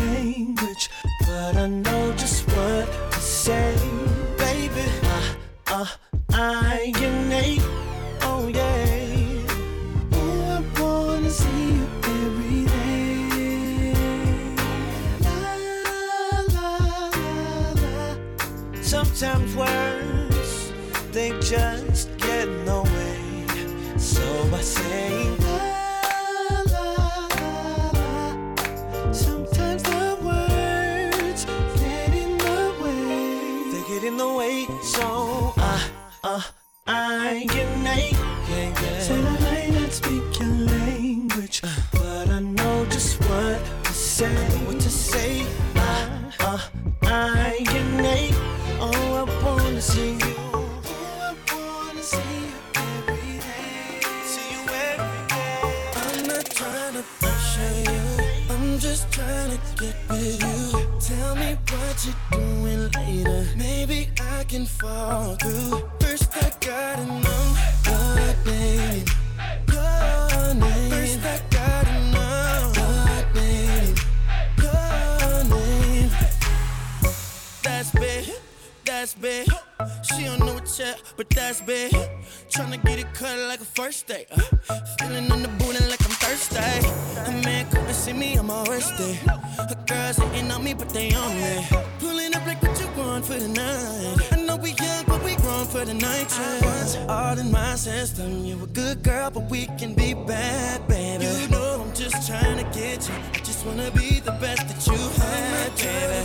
me 88.19 88.37
on 88.37 88.47
my 88.47 88.63
worst 88.69 88.97
day. 88.99 89.15
Her 89.15 89.85
girls 89.87 90.17
hating 90.17 90.51
on 90.51 90.65
me, 90.65 90.75
but 90.75 90.89
they 90.91 91.15
on 91.15 91.35
me. 91.37 91.67
Pulling 92.01 92.35
up 92.35 92.47
like 92.47 92.61
what 92.63 92.79
you 92.81 92.89
want 92.97 93.25
for 93.25 93.35
the 93.35 93.49
night. 93.49 94.33
I 94.33 94.43
know 94.43 94.57
we 94.57 94.73
young, 94.73 95.05
but 95.07 95.23
we 95.25 95.37
grown 95.37 95.67
for 95.67 95.85
the 95.85 95.95
night. 95.95 96.27
Yeah. 96.31 96.61
I 96.63 96.79
you 96.95 97.09
all 97.09 97.39
in 97.39 97.51
my 97.53 97.75
system. 97.77 98.45
You 98.45 98.63
a 98.63 98.67
good 98.67 99.03
girl, 99.03 99.31
but 99.31 99.49
we 99.51 99.67
can 99.79 99.95
be 99.95 100.15
bad, 100.15 100.87
baby. 100.89 101.25
You 101.25 101.49
know 101.49 101.85
I'm 101.85 101.95
just 101.95 102.27
trying 102.27 102.59
to 102.59 102.65
get 102.79 103.09
you. 103.09 103.15
I 103.35 103.39
just 103.39 103.65
wanna 103.65 103.91
be 103.93 104.21
the 104.21 104.33
best 104.33 104.67
that 104.69 104.81
you 104.87 104.99
had, 105.23 105.71
baby. 105.77 106.21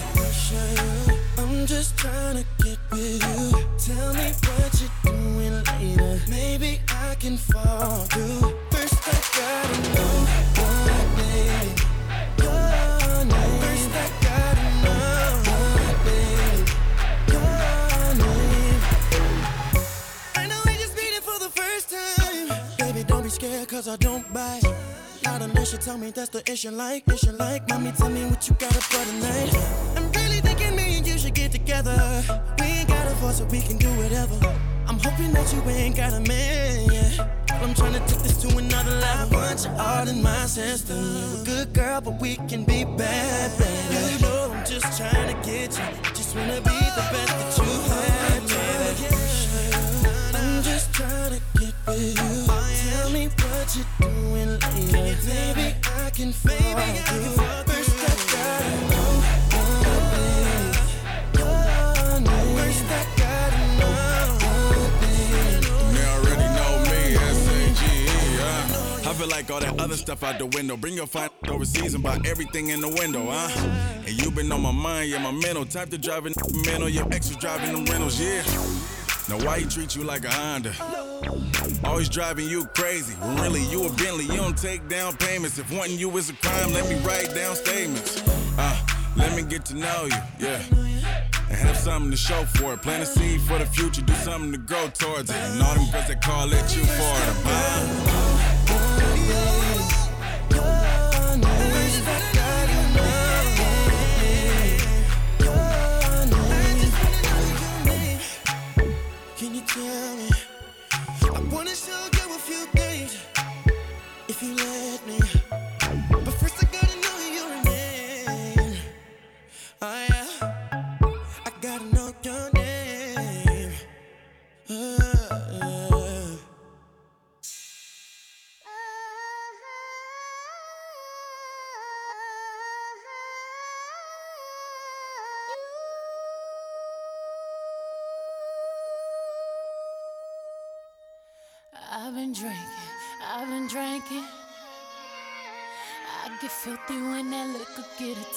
I'm 1.37 1.65
just 1.65 1.97
trying 1.97 2.37
to 2.37 2.45
get 2.63 2.79
with 2.91 3.21
you. 3.29 3.45
Tell 3.77 4.13
me 4.13 4.31
what 4.47 4.71
you're 4.81 5.13
doing 5.13 5.63
later. 5.79 6.21
Maybe 6.29 6.81
I 6.89 7.15
can 7.15 7.37
fall 7.37 8.05
through. 8.11 8.53
First, 8.71 8.97
I 9.07 9.15
gotta 9.37 9.77
know 9.95 10.72
cause 23.73 23.87
I 23.87 23.95
don't 23.97 24.31
bite. 24.33 24.61
Not 25.23 25.41
unless 25.41 25.71
you 25.71 25.79
tell 25.79 25.97
me 25.97 26.11
that's 26.11 26.29
the 26.29 26.43
issue 26.51 26.69
like, 26.69 27.07
issue 27.07 27.31
like. 27.31 27.67
Mommy, 27.69 27.91
tell 27.91 28.09
me 28.09 28.23
what 28.25 28.47
you 28.47 28.55
got 28.55 28.75
up 28.75 28.83
for 28.83 29.03
tonight. 29.05 29.51
I'm 29.97 30.11
really 30.11 30.41
thinking 30.41 30.75
me 30.75 30.97
and 30.97 31.07
you 31.07 31.17
should 31.17 31.33
get 31.33 31.51
together. 31.51 31.97
We 32.59 32.65
ain't 32.65 32.87
got 32.87 33.07
a 33.07 33.15
voice, 33.15 33.39
so 33.39 33.45
we 33.45 33.61
can 33.61 33.77
do 33.77 33.89
whatever. 34.01 34.35
I'm 34.87 34.99
hoping 34.99 35.31
that 35.33 35.51
you 35.53 35.61
ain't 35.71 35.95
got 35.95 36.13
a 36.13 36.19
man, 36.19 36.91
yeah. 36.91 37.42
I'm 37.61 37.73
trying 37.73 37.93
to 37.93 37.99
take 37.99 38.23
this 38.23 38.37
to 38.43 38.57
another 38.57 38.91
level. 38.91 39.39
Want 39.39 39.65
you 39.65 39.71
all 39.77 40.07
in 40.07 40.21
my 40.21 40.45
system. 40.45 40.97
You 40.97 41.41
a 41.41 41.45
good 41.45 41.73
girl, 41.73 42.01
but 42.01 42.19
we 42.19 42.35
can 42.47 42.63
be 42.63 42.83
bad, 42.83 43.57
baby. 43.57 44.13
You 44.13 44.19
know 44.21 44.51
I'm 44.53 44.65
just 44.65 44.97
trying 44.97 45.27
to 45.33 45.49
get 45.49 45.77
you. 45.77 45.85
Just 46.13 46.35
wanna 46.35 46.61
be 46.61 46.79
the 46.97 47.05
best 47.13 47.33
that 47.39 47.57
you 47.57 47.71
had, 47.91 48.41
baby. 48.53 49.07
I'm 50.37 50.63
just 50.63 50.93
trying 50.93 51.31
to 51.35 51.41
get 51.59 51.73
with 51.87 52.17
you. 52.17 52.91
Tell 52.91 53.09
me 53.11 53.27
what 53.27 53.75
you're 53.75 53.85
doing 53.99 54.59
later. 54.91 55.17
Maybe 55.27 55.75
I 55.95 56.09
can 56.09 56.31
fall 56.33 56.53
gotta 57.33 57.92
feel 69.23 69.37
like 69.37 69.49
all 69.51 69.59
that 69.59 69.79
other 69.79 69.95
stuff 69.95 70.21
out 70.23 70.37
the 70.37 70.45
window. 70.45 70.75
Bring 70.75 70.95
your 70.95 71.07
fine 71.07 71.29
overseas 71.47 71.93
and 71.93 72.03
buy 72.03 72.19
everything 72.25 72.69
in 72.69 72.81
the 72.81 72.89
window, 72.89 73.27
huh? 73.29 73.49
And 74.05 74.21
you 74.21 74.29
been 74.31 74.51
on 74.51 74.61
my 74.61 74.71
mind, 74.71 75.11
yeah, 75.11 75.19
my 75.19 75.31
mental. 75.31 75.65
Type 75.65 75.89
to 75.91 75.97
driving 75.97 76.33
mental, 76.65 76.89
your 76.89 77.05
ex 77.13 77.29
was 77.29 77.37
driving 77.37 77.73
them 77.73 77.85
rentals, 77.85 78.19
yeah. 78.19 78.43
Now 79.29 79.45
why 79.45 79.59
he 79.59 79.65
treat 79.65 79.95
you 79.95 80.03
like 80.03 80.25
a 80.25 80.29
Honda? 80.29 80.73
Always 81.85 82.09
driving 82.09 82.49
you 82.49 82.65
crazy. 82.75 83.13
When 83.13 83.37
really 83.41 83.63
you 83.67 83.85
a 83.85 83.89
Bentley, 83.93 84.25
you 84.25 84.35
don't 84.35 84.57
take 84.57 84.89
down 84.89 85.15
payments. 85.15 85.57
If 85.57 85.71
wanting 85.71 85.97
you 85.97 86.09
is 86.17 86.29
a 86.29 86.33
crime, 86.33 86.73
let 86.73 86.89
me 86.89 86.99
write 87.05 87.33
down 87.33 87.55
statements. 87.55 88.21
Uh, 88.57 88.77
let 89.15 89.33
me 89.35 89.43
get 89.43 89.63
to 89.65 89.75
know 89.75 90.05
you, 90.05 90.17
yeah. 90.39 90.61
And 91.49 91.57
have 91.57 91.77
something 91.77 92.11
to 92.11 92.17
show 92.17 92.43
for 92.55 92.73
it. 92.73 92.81
Plant 92.81 93.03
a 93.03 93.05
seed 93.05 93.39
for 93.41 93.57
the 93.57 93.65
future, 93.65 94.01
do 94.01 94.13
something 94.15 94.51
to 94.51 94.57
grow 94.57 94.89
towards 94.89 95.29
it. 95.29 95.35
And 95.35 95.61
all 95.61 95.75
them 95.75 95.89
girls 95.91 96.07
that 96.09 96.21
call 96.21 96.51
it 96.51 96.75
you 96.75 96.83
for 96.83 97.15
it. 97.29 97.35
Uh, 97.45 98.32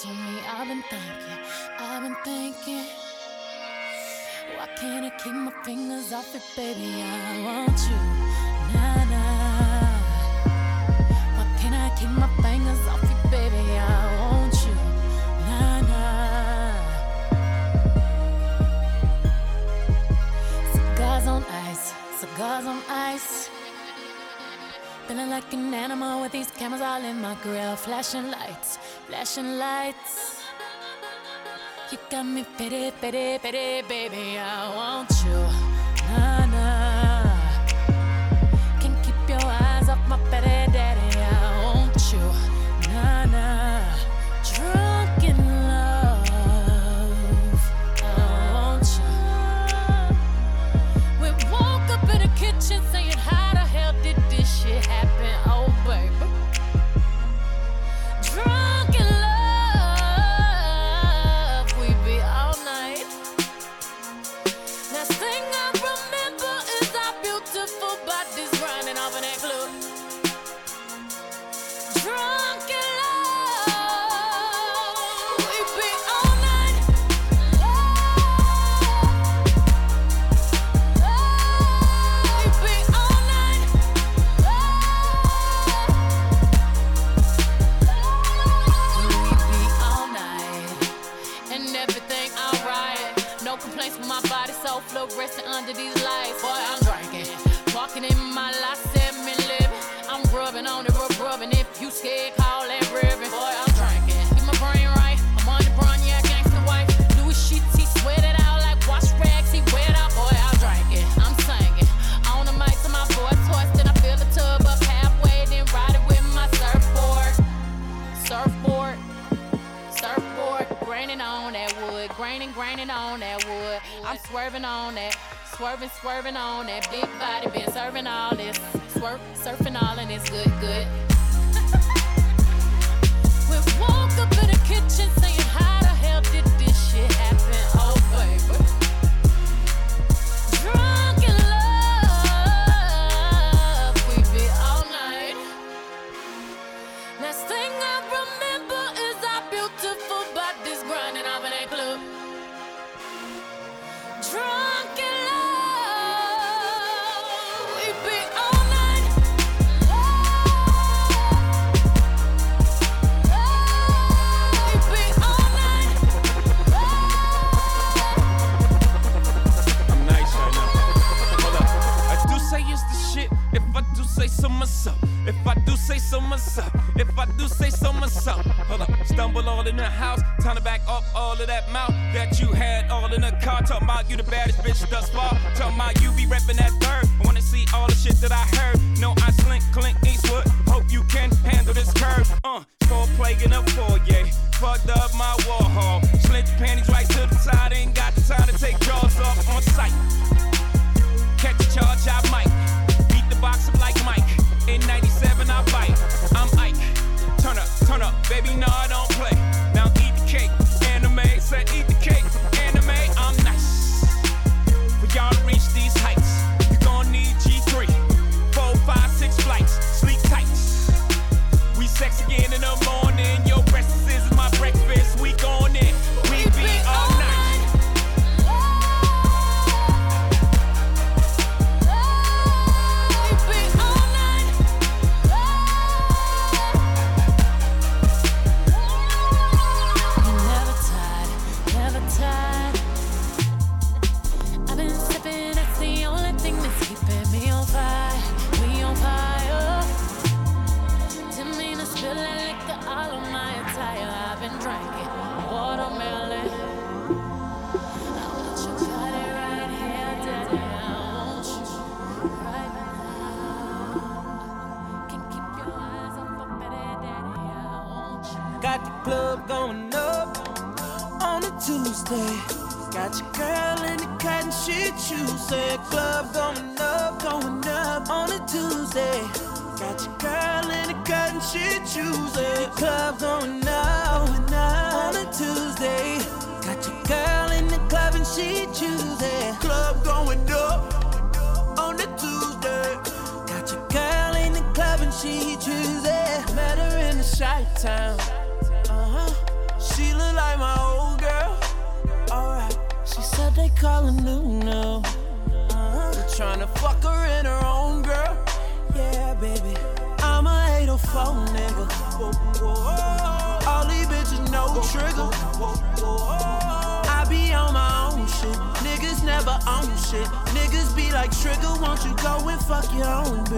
Told 0.03 0.15
me. 0.15 0.41
I've 0.47 0.69
been 0.69 0.83
thinking, 0.91 1.39
I've 1.79 2.03
been 2.03 2.17
thinking. 2.23 2.85
Why 4.55 4.67
can't 4.79 5.07
I 5.07 5.11
keep 5.17 5.33
my 5.33 5.53
fingers 5.65 6.13
off 6.13 6.35
it, 6.35 6.43
baby? 6.55 7.03
I 7.03 7.41
want 7.43 7.79
you, 7.89 7.97
nah 8.75 9.05
nah. 9.13 9.89
Why 11.37 11.47
can't 11.59 11.75
I 11.75 11.91
keep 11.99 12.11
my 12.11 12.29
fingers 12.43 12.87
off 12.89 13.03
it, 13.05 13.31
baby? 13.31 13.79
I 13.79 13.81
want 14.21 14.55
you, 14.67 14.75
nah 15.49 15.81
nah. 15.81 16.75
Cigars 20.75 21.27
on 21.27 21.43
ice, 21.71 21.95
cigars 22.21 22.67
on 22.67 22.83
ice. 22.91 23.49
Feeling 25.09 25.31
like 25.31 25.53
an 25.55 25.73
animal 25.73 26.21
with 26.21 26.33
these 26.33 26.51
cameras 26.51 26.83
all 26.83 27.03
in 27.03 27.21
my 27.23 27.35
grill, 27.43 27.77
flashing 27.77 28.31
lights 28.31 28.79
flashing 29.07 29.59
lights. 29.59 30.43
You 31.93 31.99
got 32.11 32.25
me 32.25 32.45
pity, 32.59 32.91
pity, 33.01 33.39
pity, 33.39 33.83
baby. 33.89 34.39
I 34.39 34.75
want 34.75 35.11
you. 35.25 35.46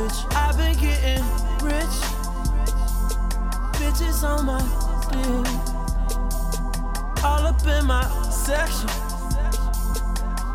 Bitch? 0.08 0.34
i 0.34 0.52
been 0.56 0.76
getting 0.78 1.22
rich. 1.62 1.96
Bitches 3.78 4.22
on 4.24 4.46
my 4.46 4.60
dick. 5.12 5.46
All 7.24 7.46
up 7.46 7.66
in 7.66 7.86
my 7.86 8.04
section. 8.30 8.88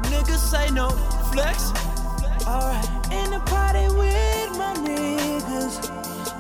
Niggas 0.10 0.38
say 0.38 0.70
no 0.72 0.90
flex. 1.32 1.72
Alright, 2.48 2.86
in 3.12 3.32
the 3.32 3.40
party 3.46 3.88
with 3.96 4.58
my 4.58 4.74
niggas. 4.76 5.90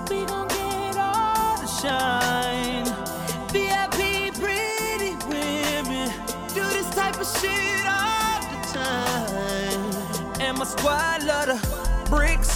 We 0.09 0.25
gon' 0.25 0.47
get 0.47 0.97
all 0.97 1.57
the 1.57 1.67
shine. 1.67 2.85
VIP 3.51 4.33
pretty 4.35 5.15
women. 5.27 6.11
Do 6.53 6.63
this 6.77 6.89
type 6.89 7.19
of 7.19 7.27
shit 7.39 7.85
all 7.87 8.41
the 8.41 8.57
time. 8.73 10.41
And 10.41 10.57
my 10.57 10.65
squad 10.65 11.23
love 11.23 11.47
the 11.47 11.83
bricks. 12.09 12.52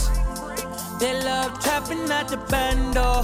They 1.00 1.14
love 1.24 1.60
trapping 1.60 2.10
at 2.10 2.28
the 2.28 2.38
bando. 2.38 3.22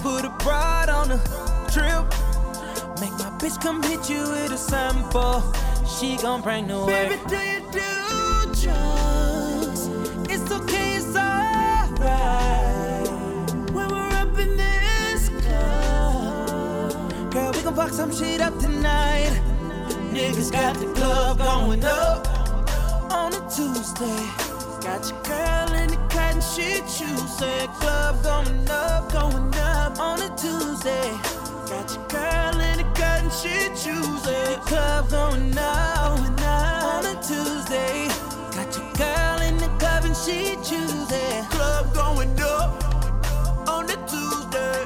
Put 0.00 0.24
a 0.24 0.30
broad 0.38 0.88
on 0.88 1.08
the 1.08 1.18
trip. 1.72 2.06
Make 3.00 3.10
my 3.18 3.30
bitch 3.38 3.60
come 3.60 3.82
hit 3.82 4.08
you 4.08 4.22
with 4.30 4.52
a 4.52 4.56
sample. 4.56 5.42
She 5.84 6.16
gon' 6.18 6.40
bring 6.40 6.68
the 6.68 6.78
work. 6.78 6.86
Baby, 6.86 7.16
do 7.26 7.36
you 7.36 7.60
do 7.72 7.80
drugs? 8.62 9.88
It's 10.30 10.48
okay, 10.52 10.98
it's 10.98 11.16
alright. 11.16 13.08
When 13.72 13.88
we're 13.88 14.14
up 14.22 14.38
in 14.38 14.56
this 14.56 15.30
club, 15.30 16.92
girl, 17.32 17.50
we 17.52 17.60
gon' 17.62 17.74
fuck 17.74 17.90
some 17.90 18.12
shit 18.14 18.40
up 18.40 18.56
tonight. 18.60 19.32
Niggas 20.12 20.52
got 20.52 20.76
the 20.76 20.86
club 20.94 21.38
going 21.38 21.84
up 21.84 22.28
on 23.12 23.34
a 23.34 23.40
Tuesday. 23.50 24.49
Shit 26.54 26.88
shoes. 26.88 27.38
Said 27.38 27.68
club 27.80 28.22
going 28.22 28.68
up, 28.70 29.12
going 29.12 29.54
up 29.54 29.98
on 29.98 30.20
a 30.20 30.28
Tuesday. 30.36 31.10
Got 31.68 31.94
your 31.94 32.06
girl 32.08 32.60
in 32.60 32.78
the 32.78 32.88
cotton 32.94 33.30
shit 33.30 33.76
shoes. 33.78 34.22
Said 34.22 34.60
club 34.62 35.08
going 35.10 35.56
up, 35.56 36.18
going 36.18 36.40
up 36.40 36.82
on 36.94 37.06
a 37.06 37.14
Tuesday. 37.22 38.08
Got 38.56 38.76
your 38.76 38.92
girl 38.94 39.40
in 39.48 39.56
the 39.58 39.68
club 39.78 40.04
and 40.04 40.16
she 40.16 40.56
chooses. 40.68 41.46
Club 41.50 41.94
going 41.94 42.40
up 42.40 43.68
on 43.68 43.84
a 43.84 43.96
Tuesday. 44.08 44.84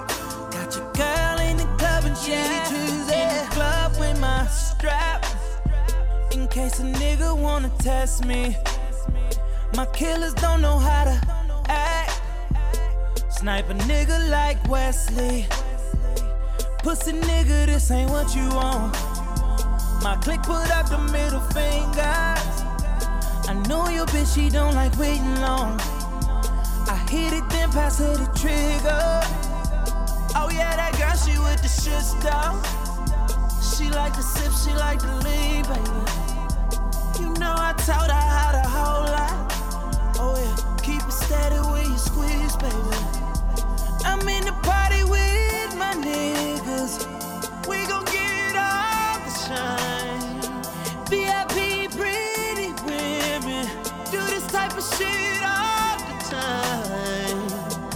Got 0.54 0.76
your 0.76 0.90
girl 0.92 1.38
in 1.48 1.56
the 1.56 1.68
club 1.78 2.04
and 2.04 2.16
she 2.16 2.36
chooses. 2.68 3.10
In 3.10 3.28
the 3.38 3.46
club 3.50 3.92
with 3.98 4.20
my 4.20 4.46
strap. 4.46 5.24
In 6.32 6.46
case 6.48 6.78
a 6.80 6.82
nigga 6.82 7.36
wanna 7.36 7.70
test 7.78 8.24
me. 8.26 8.56
My 9.74 9.86
killers 9.86 10.34
don't 10.34 10.60
know 10.60 10.78
how 10.78 11.04
to. 11.04 11.33
Snipe 13.44 13.68
a 13.68 13.74
nigga 13.74 14.30
like 14.30 14.56
Wesley. 14.70 15.46
Pussy 16.78 17.12
nigga, 17.12 17.66
this 17.66 17.90
ain't 17.90 18.10
what 18.10 18.34
you 18.34 18.48
want. 18.48 18.94
My 20.02 20.16
click 20.22 20.42
put 20.42 20.70
up 20.70 20.88
the 20.88 20.96
middle 21.12 21.42
fingers. 21.52 22.54
I 23.46 23.62
know 23.68 23.86
your 23.90 24.06
bitch, 24.06 24.34
she 24.34 24.48
don't 24.48 24.74
like 24.74 24.96
waiting 24.98 25.42
long. 25.42 25.78
I 26.88 26.96
hit 27.10 27.34
it, 27.34 27.46
then 27.50 27.70
pass 27.70 27.98
her 27.98 28.16
the 28.16 28.24
trigger. 28.32 29.20
Oh 30.34 30.48
yeah, 30.50 30.74
that 30.76 30.96
girl, 30.96 31.14
she 31.14 31.38
with 31.38 31.60
the 31.60 31.68
shit 31.68 32.00
style. 32.00 32.56
She 33.60 33.90
like 33.90 34.14
to 34.14 34.22
sip, 34.22 34.52
she 34.52 34.72
like 34.72 35.00
to 35.00 35.14
lean, 35.16 35.64
baby. 35.64 36.00
You 37.20 37.28
know 37.38 37.52
I 37.54 37.74
taught 37.76 38.08
her 38.08 38.26
how 38.36 38.52
to 38.52 38.64
hold 38.66 39.10
lot. 39.12 40.16
Oh 40.18 40.34
yeah, 40.40 40.78
keep 40.82 41.02
it 41.02 41.12
steady 41.12 41.56
when 41.56 41.92
you 41.92 41.98
squeeze, 41.98 42.56
baby. 42.56 43.23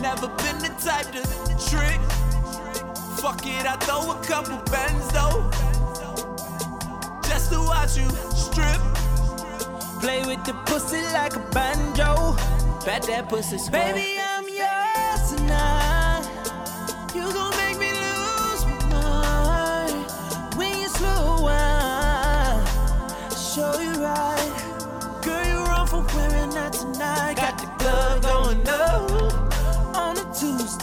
Never 0.09 0.29
been 0.39 0.59
the 0.61 0.73
type 0.81 1.13
to 1.13 1.23
trick. 1.69 2.01
Fuck 3.21 3.45
it, 3.45 3.67
I 3.67 3.77
throw 3.77 4.11
a 4.11 4.15
couple 4.25 4.57
bands 4.73 5.07
though. 5.13 5.51
Just 7.29 7.53
to 7.53 7.59
watch 7.59 7.99
you 7.99 8.09
strip. 8.35 8.81
Play 10.01 10.25
with 10.25 10.43
the 10.47 10.55
pussy 10.65 11.03
like 11.13 11.37
a 11.37 11.41
banjo. 11.53 12.35
Bet 12.87 13.03
that 13.03 13.29
pussy 13.29 13.59
squirt. 13.59 13.97
Baby, 13.97 14.19
I'm 14.19 14.49
yours 14.49 15.37
tonight. 15.37 16.25
You 17.15 17.31
gon' 17.31 17.55
make 17.59 17.79
me 17.79 17.93
lose 17.93 18.65
my 18.65 18.79
mind 18.89 20.11
when 20.57 20.73
you 20.79 20.89
slow 20.89 21.43
wine. 21.43 22.65
Show 23.37 23.79
you 23.79 23.93
right, 24.03 25.21
girl. 25.23 25.47
You 25.47 25.65
wrong 25.67 25.87
for 25.87 26.03
wearing 26.17 26.51
that 26.55 26.73
tonight. 26.73 27.37
Got 27.37 27.59
the 27.59 27.67
club 27.79 28.23
going 28.23 28.68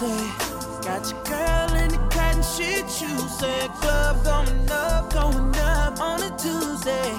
a 0.01 0.45
Got 0.83 1.09
your 1.09 1.23
girl 1.23 1.73
in 1.75 1.89
the 1.89 1.97
cotton 2.11 2.43
shit. 2.43 2.89
Said 2.89 3.69
club 3.81 4.23
going 4.23 4.71
up, 4.71 5.11
going 5.11 5.55
up 5.55 5.99
on 5.99 6.21
a 6.21 6.29
Tuesday. 6.37 7.11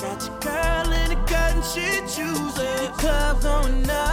Got 0.00 0.24
your 0.26 0.38
girl 0.40 0.92
in 0.92 1.10
the 1.10 1.16
cotton 1.26 1.62
shit. 1.62 2.08
Said 2.10 2.92
club 2.94 3.42
going 3.42 3.88
up, 3.90 4.05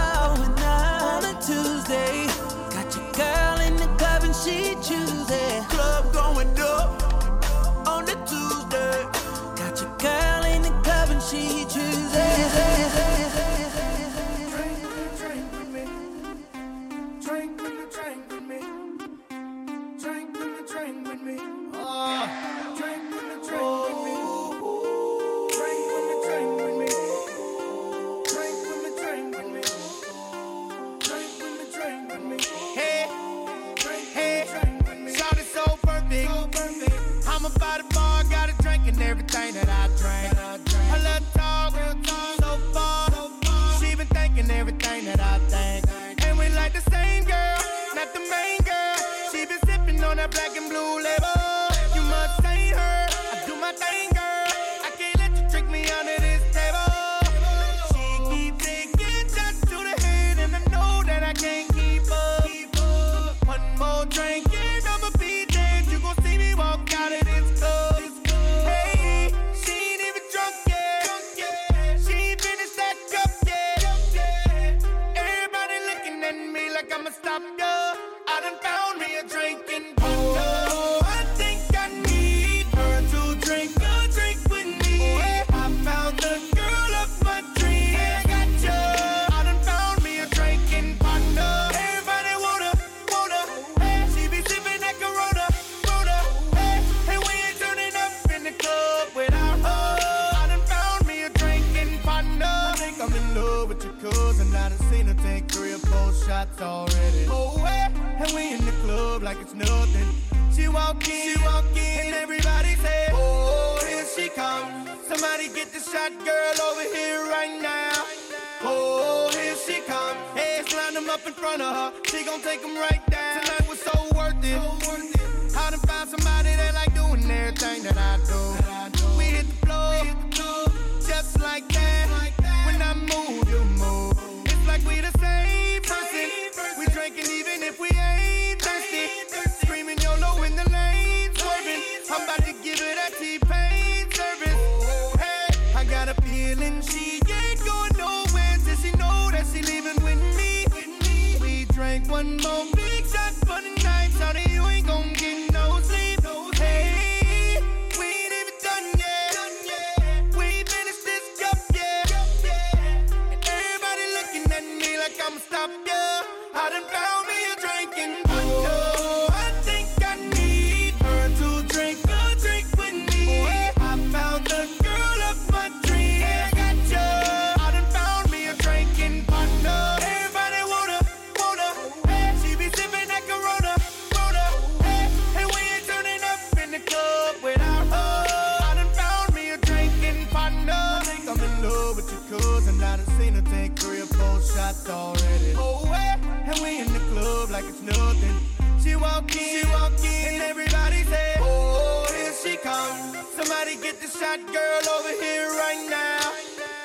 already. 194.90 195.54
Oh, 195.58 195.86
hey, 195.86 196.16
and 196.46 196.60
we 196.62 196.80
in 196.82 196.92
the 196.94 197.00
club 197.12 197.50
like 197.52 197.66
it's 197.66 197.82
nothing. 197.82 198.36
She 198.84 198.96
walk 198.96 199.32
in, 199.36 199.62
she 199.62 199.70
walk 199.72 199.94
in, 200.04 200.34
and 200.36 200.42
everybody 200.44 201.04
say, 201.04 201.36
Oh, 201.40 202.06
here 202.16 202.34
she 202.34 202.58
comes. 202.58 203.28
Somebody 203.36 203.76
get 203.78 204.02
the 204.02 204.08
shot 204.08 204.40
girl 204.52 204.84
over 204.98 205.10
here 205.10 205.48
right 205.56 205.88
now. 205.90 206.34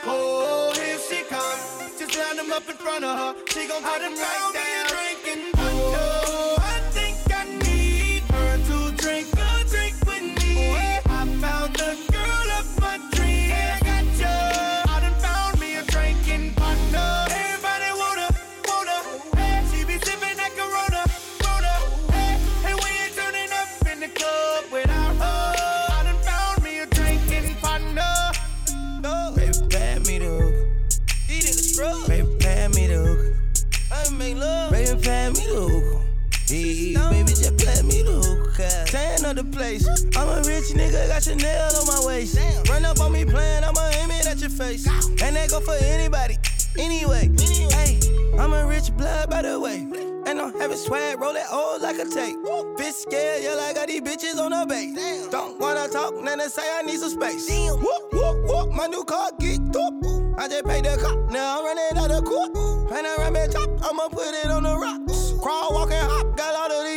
Oh, 0.05 0.73
here 0.75 0.99
she 0.99 1.23
comes. 1.25 1.99
Just 1.99 2.17
line 2.17 2.37
them 2.37 2.53
up 2.53 2.69
in 2.69 2.77
front 2.77 3.05
of 3.05 3.19
her. 3.19 3.35
She 3.49 3.67
gon' 3.67 3.83
put 3.83 4.01
them 4.01 4.15
right 4.15 4.51
down. 4.55 4.87
Drinking 4.89 5.48
place. 39.59 39.85
I'm 40.17 40.29
a 40.29 40.39
rich 40.47 40.71
nigga, 40.71 41.09
got 41.09 41.23
Chanel 41.25 41.77
on 41.77 41.87
my 41.87 42.07
waist. 42.07 42.39
Run 42.71 42.85
up 42.85 43.01
on 43.01 43.13
me 43.13 43.25
playing, 43.25 43.65
I'ma 43.65 43.91
aim 44.01 44.11
it 44.11 44.27
at 44.27 44.39
your 44.39 44.51
face. 44.51 44.87
And 45.21 45.35
that 45.35 45.51
go 45.51 45.59
for 45.61 45.75
anybody, 45.75 46.39
anyway. 46.79 47.29
Hey, 47.75 47.99
I'm 48.39 48.53
a 48.53 48.65
rich 48.65 48.97
blood, 48.97 49.29
by 49.29 49.43
the 49.43 49.59
way. 49.59 49.79
And 50.27 50.41
I'm 50.41 50.53
having 50.61 50.77
swag, 50.77 51.19
roll 51.19 51.35
it 51.35 51.47
old 51.51 51.83
like 51.83 51.99
a 51.99 52.05
tape. 52.05 52.37
Bitch 52.79 52.93
scared, 53.03 53.43
yeah, 53.43 53.55
like 53.55 53.71
I 53.71 53.81
got 53.81 53.89
these 53.89 54.01
bitches 54.01 54.39
on 54.39 54.53
the 54.53 54.65
base. 54.65 55.27
Don't 55.29 55.59
wanna 55.59 55.89
talk, 55.89 56.15
then 56.25 56.39
they 56.39 56.47
say 56.47 56.63
I 56.79 56.83
need 56.83 57.01
some 57.01 57.11
space. 57.11 57.51
Whoop, 57.51 58.13
whoop, 58.13 58.37
whoop, 58.45 58.73
my 58.75 58.87
new 58.87 59.03
car 59.05 59.33
geeked 59.41 59.75
up. 59.75 60.39
I 60.39 60.47
just 60.47 60.65
paid 60.67 60.85
the 60.85 60.97
cop, 61.03 61.19
now 61.33 61.59
I'm 61.59 61.65
running 61.65 61.99
out 61.99 62.13
of 62.13 62.25
court. 62.25 62.57
And 62.93 63.07
I 63.07 63.17
run 63.17 63.33
me 63.33 63.41
chop, 63.51 63.71
I'ma 63.83 64.07
put 64.09 64.35
it 64.35 64.51
on 64.51 64.63
the 64.63 64.77
rocks. 64.77 65.33
Crawl, 65.43 65.75
walk, 65.75 65.91
and 65.91 66.07
hop, 66.07 66.37
got 66.37 66.55
all 66.55 66.81
of 66.81 66.88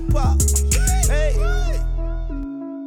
two, 0.00 0.12
pop. 0.12 0.40
Hey, 1.06 1.34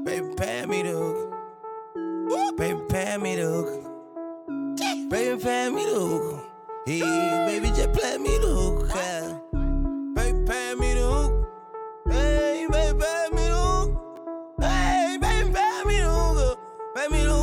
baby, 0.04 0.34
pay 0.36 0.66
me 0.66 0.84
the 0.84 0.92
hook. 0.92 2.58
Baby, 2.58 2.80
pay 2.90 3.18
me 3.18 3.36
the 3.36 3.42
hook. 3.44 5.10
Baby, 5.10 5.44
pay 5.44 5.70
me 5.70 5.86
the 5.86 6.00
hook. 6.00 6.46
Hey, 6.86 7.00
baby, 7.48 7.68
just 7.68 7.94
play 7.94 8.18
me 8.18 8.38
the 8.38 8.48
hook. 8.48 8.92
yeah. 8.96 9.38
Baby, 10.16 10.46
pay 10.46 10.76
me 10.76 10.94
the 10.94 11.02
hook. 11.02 11.48
Hey, 12.10 12.68
baby, 12.70 13.00
pay 13.00 13.28
me 13.36 13.48
the 13.48 13.56
hook. 13.56 13.90
Hey, 14.62 15.18
baby, 15.20 15.54
pay 15.54 15.84
me 15.86 15.98
the 15.98 16.10
hook. 16.10 16.60
Pay 16.96 17.08
me 17.08 17.24
the 17.24 17.32
hook, 17.32 17.41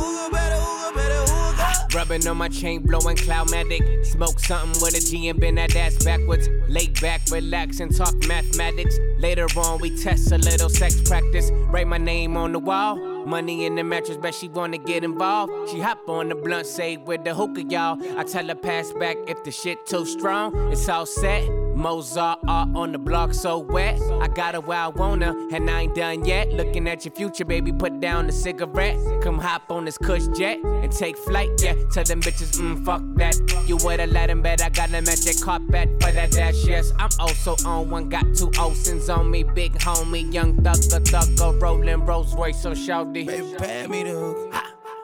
Rubbing 2.09 2.27
on 2.27 2.37
my 2.37 2.49
chain, 2.49 2.81
blowing 2.81 3.15
Cloudmatic. 3.15 4.03
Smoke 4.03 4.39
something 4.39 4.81
with 4.81 4.95
a 4.95 4.99
G 4.99 5.27
and 5.29 5.39
bend 5.39 5.59
that 5.59 5.75
ass 5.75 6.03
backwards. 6.03 6.49
Lay 6.67 6.87
back, 6.87 7.21
relax, 7.29 7.81
and 7.81 7.95
talk 7.95 8.15
mathematics. 8.27 8.97
Later 9.19 9.45
on, 9.55 9.79
we 9.79 9.95
test 9.95 10.31
a 10.31 10.39
little 10.39 10.69
sex 10.69 10.99
practice. 11.07 11.51
Write 11.67 11.85
my 11.85 11.99
name 11.99 12.35
on 12.35 12.51
the 12.51 12.57
wall. 12.57 12.95
Money 13.27 13.65
in 13.65 13.75
the 13.75 13.83
mattress, 13.83 14.17
bet 14.17 14.33
she 14.33 14.47
wanna 14.47 14.79
get 14.79 15.03
involved. 15.03 15.69
She 15.69 15.79
hop 15.79 16.09
on 16.09 16.29
the 16.29 16.35
blunt, 16.35 16.65
say 16.65 16.97
with 16.97 17.23
the 17.25 17.35
hookah, 17.35 17.65
y'all. 17.65 17.99
I 18.17 18.23
tell 18.23 18.47
her 18.47 18.55
pass 18.55 18.91
back 18.93 19.17
if 19.27 19.43
the 19.43 19.51
shit 19.51 19.85
too 19.85 20.07
strong. 20.07 20.71
It's 20.71 20.89
all 20.89 21.05
set. 21.05 21.58
Mozart 21.79 22.39
art 22.47 22.69
on 22.75 22.91
the 22.91 22.99
block 22.99 23.33
so 23.33 23.57
wet. 23.57 23.99
I 24.21 24.27
got 24.27 24.53
her 24.53 24.59
where 24.59 24.77
I 24.77 24.91
her, 24.91 25.55
and 25.55 25.69
I 25.69 25.81
ain't 25.81 25.95
done 25.95 26.25
yet. 26.25 26.49
Looking 26.51 26.87
at 26.89 27.05
your 27.05 27.13
future, 27.13 27.45
baby, 27.45 27.71
put 27.71 28.01
down 28.01 28.27
the 28.27 28.33
cigarette. 28.33 28.97
Come 29.21 29.39
hop 29.39 29.71
on 29.71 29.85
this 29.85 29.97
cush 29.97 30.27
jet 30.37 30.59
and 30.63 30.91
take 30.91 31.17
flight, 31.17 31.49
yeah. 31.59 31.75
Tell 31.91 32.03
them 32.03 32.21
bitches, 32.21 32.59
mm, 32.59 32.85
fuck 32.85 33.01
that. 33.15 33.35
You 33.65 33.77
would've 33.77 34.11
let 34.11 34.29
him 34.29 34.41
bet 34.41 34.61
I 34.61 34.69
got 34.69 34.89
a 34.89 35.01
magic 35.01 35.39
carpet 35.41 35.89
for 36.01 36.11
that 36.11 36.31
dash, 36.31 36.65
yes. 36.65 36.91
I'm 36.99 37.09
also 37.17 37.55
on 37.65 37.89
one, 37.89 38.09
got 38.09 38.25
two 38.35 38.51
Olsen's 38.59 39.09
on 39.09 39.31
me. 39.31 39.43
Big 39.43 39.73
homie, 39.79 40.33
young 40.33 40.61
thug 40.61 40.75
thugger, 40.75 41.35
thugger, 41.35 41.61
rolling 41.61 42.05
Rolls 42.05 42.35
Royce, 42.35 42.61
so 42.61 42.73
shouty. 42.73 43.25
Baby, 43.25 43.55
pay 43.57 43.87
me 43.87 44.03
the 44.03 44.11
hook. 44.11 44.53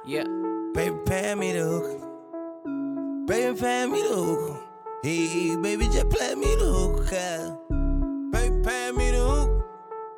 Yeah. 0.06 0.26
Baby, 0.74 0.98
pay 1.06 1.36
me 1.36 1.54
the 1.54 1.64
hook. 1.64 3.28
Baby, 3.28 3.60
pay 3.60 3.86
me 3.88 4.02
the 4.02 4.14
hook. 4.14 4.55
Hey, 5.06 5.56
baby, 5.58 5.86
just 5.86 6.10
play 6.10 6.34
me 6.34 6.56
the 6.56 6.66
hook. 6.66 7.08
yeah. 7.12 7.54
Baby, 8.32 8.64
pay 8.64 8.92
me 8.92 9.12
the 9.12 9.20
hook. 9.20 9.64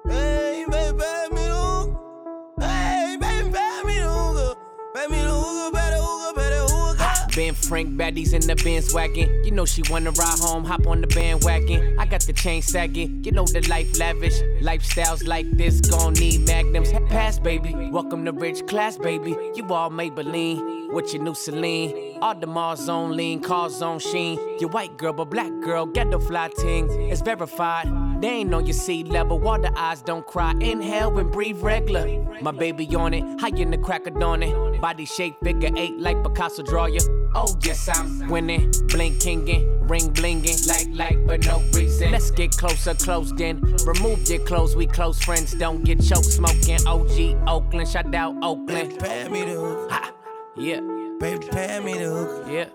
Hey, 0.07 0.63
baby, 0.71 0.97
pay 0.97 1.27
me 1.29 1.45
the 1.45 1.55
hook. 1.55 2.55
Hey, 2.57 3.17
baby, 3.19 3.51
pay 3.51 3.83
me 3.83 3.99
the 3.99 4.07
hook. 4.07 4.57
Pay 4.95 5.07
me 5.07 5.21
the 5.23 5.29
hook, 5.29 5.73
better 5.73 5.97
hook, 5.97 6.35
better 6.37 6.73
hook. 6.73 7.35
Ben 7.35 7.53
Frank 7.53 7.97
baddies 7.97 8.31
in 8.31 8.47
the 8.47 8.55
Benz 8.63 8.93
wagon. 8.93 9.43
You 9.43 9.51
know 9.51 9.65
she 9.65 9.83
wanna 9.89 10.11
ride 10.11 10.39
home, 10.39 10.63
hop 10.63 10.87
on 10.87 11.01
the 11.01 11.07
bandwagon. 11.07 11.99
I 11.99 12.05
got 12.05 12.21
the 12.21 12.31
chain 12.31 12.61
sagging, 12.61 13.25
you 13.25 13.33
know 13.33 13.45
the 13.45 13.67
life 13.67 13.99
lavish. 13.99 14.39
Lifestyles 14.61 15.27
like 15.27 15.51
this 15.51 15.81
gon' 15.81 16.13
need 16.13 16.47
magnums. 16.47 16.93
Pass, 17.09 17.39
baby. 17.39 17.75
Welcome 17.91 18.23
to 18.23 18.31
rich 18.31 18.65
class, 18.67 18.97
baby. 18.97 19.35
You 19.53 19.67
all 19.67 19.91
Maybelline 19.91 20.76
with 20.91 21.13
your 21.13 21.23
new 21.23 21.35
Celine. 21.35 22.17
All 22.21 22.35
the 22.35 22.47
Mars 22.47 22.89
on 22.89 23.15
lean, 23.15 23.41
cars 23.41 23.81
on 23.81 23.99
sheen. 23.99 24.39
Your 24.59 24.69
white 24.69 24.97
girl, 24.97 25.13
but 25.13 25.29
black 25.29 25.51
girl, 25.61 25.85
get 25.85 26.11
the 26.11 26.19
fly 26.19 26.49
ting. 26.57 26.89
It's 27.11 27.21
verified. 27.21 28.21
They 28.21 28.29
ain't 28.29 28.53
on 28.53 28.65
your 28.65 28.73
sea 28.73 29.03
level. 29.03 29.39
Water 29.39 29.69
eyes 29.75 30.01
don't 30.01 30.25
cry. 30.25 30.53
Inhale 30.59 31.17
and 31.19 31.31
breathe 31.31 31.61
regular. 31.61 32.23
My 32.41 32.51
baby 32.51 32.87
on 32.95 33.13
it, 33.13 33.23
high 33.39 33.49
in 33.49 33.71
the 33.71 33.77
crack 33.77 34.07
of 34.07 34.19
dawn 34.19 34.43
it. 34.43 34.81
Body 34.81 35.05
shape 35.05 35.35
figure 35.43 35.71
eight 35.75 35.99
like 35.99 36.23
Picasso 36.23 36.63
draw 36.63 36.85
ya. 36.85 37.01
Oh 37.35 37.55
yes, 37.61 37.89
I'm 37.91 38.29
winning, 38.29 38.71
blinkingin', 38.87 39.89
ring 39.89 40.11
blingin', 40.13 40.67
like 40.67 40.87
like 40.91 41.27
but 41.27 41.45
no 41.45 41.61
reason. 41.73 42.11
Let's 42.11 42.31
get 42.31 42.51
closer, 42.51 42.93
close 42.95 43.31
then. 43.33 43.61
Remove 43.85 44.27
your 44.29 44.39
clothes, 44.39 44.75
we 44.75 44.87
close 44.87 45.21
friends. 45.23 45.53
Don't 45.53 45.83
get 45.83 46.01
choked 46.01 46.25
smoking. 46.25 46.85
OG 46.87 47.47
Oakland, 47.47 47.87
shout 47.87 48.13
out 48.15 48.35
Oakland. 48.41 48.99
Pay 48.99 49.27
me 49.29 49.45
the 49.45 50.16
yeah. 50.57 50.81
Baby, 51.19 51.47
pay 51.47 51.79
me 51.79 51.93
the 51.93 52.09
hook. 52.09 52.47
Yeah. 52.49 52.69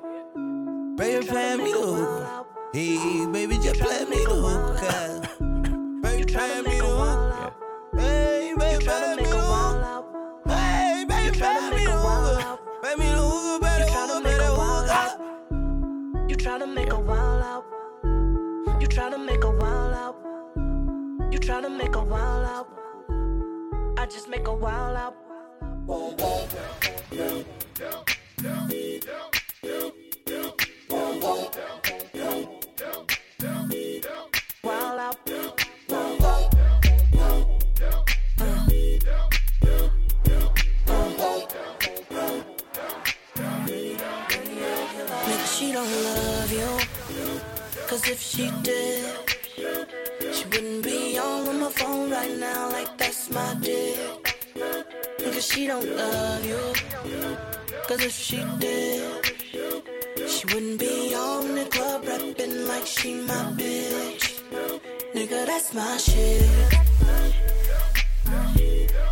Baby, 0.97 1.27
pay 1.27 1.57
me 1.57 1.73
the 1.73 1.79
hook. 1.79 2.47
Hey, 2.73 3.27
baby, 3.27 3.59
just 3.59 3.81
play 3.81 4.05
me 4.05 4.25
the 4.25 4.35
hook. 4.35 6.03
Baby, 6.03 6.33
pay 6.33 6.63
me 6.63 6.79
the 6.79 6.87
hook. 6.87 7.53
Hey, 7.97 8.55
baby, 8.57 8.85
pay 8.85 9.17
me 9.17 9.23
the 9.25 9.41
hook. 9.41 10.07
Hey, 10.47 11.05
baby, 11.09 11.39
pay 11.39 11.71
me 11.71 11.85
the 11.85 11.93
hook. 11.93 12.61
Pay 12.83 12.95
me 12.97 13.07
the 13.07 13.17
hook, 13.17 13.63
better 13.63 13.87
hook, 13.89 14.25
better 14.25 14.45
hook. 14.45 16.31
You 16.31 16.37
tryna 16.37 16.73
make 16.73 16.93
a 16.93 17.01
wild 17.01 17.43
out. 17.43 17.65
You 18.81 18.89
tryna 18.89 19.25
make 19.25 19.45
a 19.45 19.51
wild 19.51 19.95
out. 19.95 20.17
You 21.33 21.39
tryna 21.39 21.77
make 21.77 21.95
a 21.95 22.03
wild 22.03 22.47
out. 22.47 22.69
I 23.99 24.07
just 24.07 24.29
make 24.29 24.47
a 24.47 24.55
wild 24.55 24.97
out. 24.97 25.17
Wild 25.87 26.21
out. 26.21 26.49
Nigga, 27.13 27.45
she 45.63 45.73
don't 45.73 45.89
love 46.05 46.53
you. 46.53 46.71
Cause 47.87 48.09
if 48.09 48.21
she 48.21 48.51
did, 48.63 48.82
She 55.43 55.67
don't 55.67 55.85
love 55.97 56.47
you. 56.47 56.61
Cause 57.89 58.01
if 58.01 58.13
she 58.13 58.37
did, 58.61 59.27
she 60.29 60.47
wouldn't 60.47 60.79
be 60.79 61.15
on 61.17 61.57
the 61.57 61.65
club 61.65 62.07
rapping 62.07 62.69
like 62.69 62.87
she 62.87 63.15
my 63.15 63.43
bitch. 63.59 64.41
Nigga, 65.13 65.45
that's 65.45 65.75
my 65.75 65.97
shit. 65.97 66.49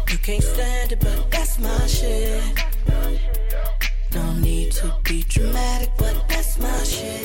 You 0.09 0.19
can't 0.19 0.43
stand 0.43 0.93
it, 0.93 1.01
but 1.01 1.31
that's 1.33 1.59
my 1.59 1.87
shit. 1.89 2.45
No 4.15 4.33
need 4.35 4.71
to 4.73 4.95
be 5.03 5.25
dramatic, 5.25 5.91
but 5.99 6.29
that's 6.29 6.59
my 6.61 6.79
shit. 6.85 7.20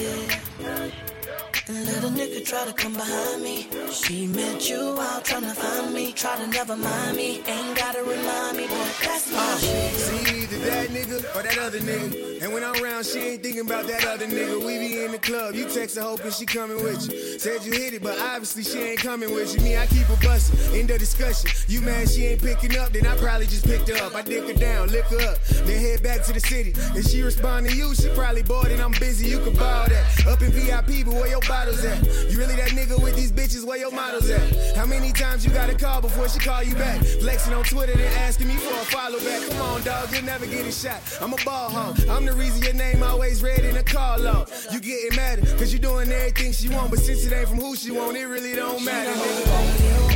Try 2.45 2.63
to 2.63 2.73
come 2.73 2.93
behind 2.93 3.41
me. 3.41 3.67
She 3.91 4.27
met 4.27 4.69
you 4.69 4.95
out 4.99 5.25
trying 5.25 5.41
to 5.41 5.55
find 5.55 5.93
me. 5.93 6.11
Try 6.11 6.35
to 6.35 6.47
never 6.47 6.77
mind 6.77 7.17
me. 7.17 7.41
Ain't 7.47 7.75
gotta 7.75 8.03
remind 8.03 8.57
me, 8.57 8.67
boy, 8.67 8.85
that's 9.03 9.31
my 9.31 9.57
shit. 9.57 9.93
See 9.93 10.43
either 10.43 10.59
that 10.69 10.89
nigga 10.89 11.35
or 11.35 11.41
that 11.41 11.57
other 11.57 11.79
nigga. 11.79 12.43
And 12.43 12.53
when 12.53 12.63
I'm 12.63 12.75
around, 12.83 13.05
she 13.07 13.19
ain't 13.19 13.41
thinking 13.41 13.61
about 13.61 13.87
that 13.87 14.05
other 14.05 14.27
nigga. 14.27 14.63
We 14.63 14.77
be 14.77 15.03
in 15.03 15.11
the 15.11 15.17
club, 15.17 15.55
you 15.55 15.67
text 15.67 15.95
her 15.95 16.03
hoping 16.03 16.29
she 16.29 16.45
coming 16.45 16.83
with 16.83 17.09
you. 17.09 17.39
Said 17.39 17.63
you 17.65 17.71
hit 17.71 17.95
it, 17.95 18.03
but 18.03 18.19
obviously 18.19 18.61
she 18.61 18.77
ain't 18.77 18.99
coming 18.99 19.33
with 19.33 19.55
you. 19.55 19.61
Me, 19.61 19.77
I 19.77 19.87
keep 19.87 20.05
her 20.05 20.27
bustin'. 20.27 20.79
End 20.79 20.91
of 20.91 20.99
discussion. 20.99 21.49
You 21.67 21.81
mad 21.81 22.09
she 22.09 22.25
ain't 22.25 22.43
picking 22.43 22.77
up, 22.77 22.91
then 22.91 23.07
I 23.07 23.17
probably 23.17 23.47
just 23.47 23.65
picked 23.65 23.89
her 23.89 23.97
up. 24.05 24.13
I 24.13 24.21
dick 24.21 24.45
her 24.47 24.53
down, 24.53 24.89
lick 24.89 25.05
her 25.05 25.31
up, 25.31 25.41
then 25.65 25.81
head 25.81 26.03
back 26.03 26.23
to 26.25 26.33
the 26.33 26.39
city. 26.39 26.73
If 26.93 27.07
she 27.07 27.23
respond 27.23 27.67
to 27.67 27.75
you, 27.75 27.95
she 27.95 28.09
probably 28.09 28.43
bored 28.43 28.67
and 28.67 28.81
I'm 28.81 28.91
busy. 28.91 29.27
You 29.27 29.39
can 29.39 29.53
borrow 29.53 29.87
that. 29.87 30.27
Up 30.27 30.41
in 30.41 30.51
VIP, 30.51 31.05
but 31.05 31.15
where 31.15 31.27
your 31.27 31.41
bottles 31.41 31.83
at? 31.83 32.03
You 32.29 32.34
really 32.35 32.55
that 32.55 32.69
nigga 32.69 33.01
with 33.01 33.15
these 33.15 33.31
bitches? 33.31 33.65
Where 33.65 33.77
your 33.77 33.91
models 33.91 34.29
at? 34.29 34.75
How 34.75 34.85
many 34.85 35.11
times 35.11 35.45
you 35.45 35.51
gotta 35.51 35.75
call 35.75 36.01
before 36.01 36.27
she 36.27 36.39
call 36.39 36.63
you 36.63 36.75
back? 36.75 37.01
Flexing 37.21 37.53
on 37.53 37.63
Twitter, 37.63 37.95
then 37.95 38.11
asking 38.19 38.47
me 38.47 38.55
for 38.55 38.73
a 38.73 38.85
follow 38.85 39.19
back. 39.19 39.49
Come 39.49 39.61
on, 39.61 39.83
dog, 39.83 40.11
you'll 40.11 40.23
never 40.23 40.45
get 40.45 40.65
a 40.65 40.71
shot. 40.71 41.01
I'm 41.21 41.33
a 41.33 41.37
ball 41.45 41.69
hog. 41.69 41.99
I'm 42.09 42.25
the 42.25 42.33
reason 42.33 42.61
your 42.61 42.73
name 42.73 43.03
always 43.03 43.41
red 43.41 43.59
in 43.59 43.77
a 43.77 43.83
call 43.83 44.19
log. 44.19 44.49
You 44.71 44.79
getting 44.79 45.15
mad 45.15 45.39
cause 45.57 45.71
you 45.71 45.79
doing 45.79 46.11
everything 46.11 46.51
she 46.51 46.69
want, 46.69 46.91
but 46.91 46.99
since 46.99 47.25
it 47.25 47.33
ain't 47.33 47.49
from 47.49 47.59
who 47.59 47.75
she 47.75 47.91
want, 47.91 48.17
it 48.17 48.25
really 48.25 48.55
don't 48.55 48.83
matter, 48.83 49.11
nigga. 49.11 50.15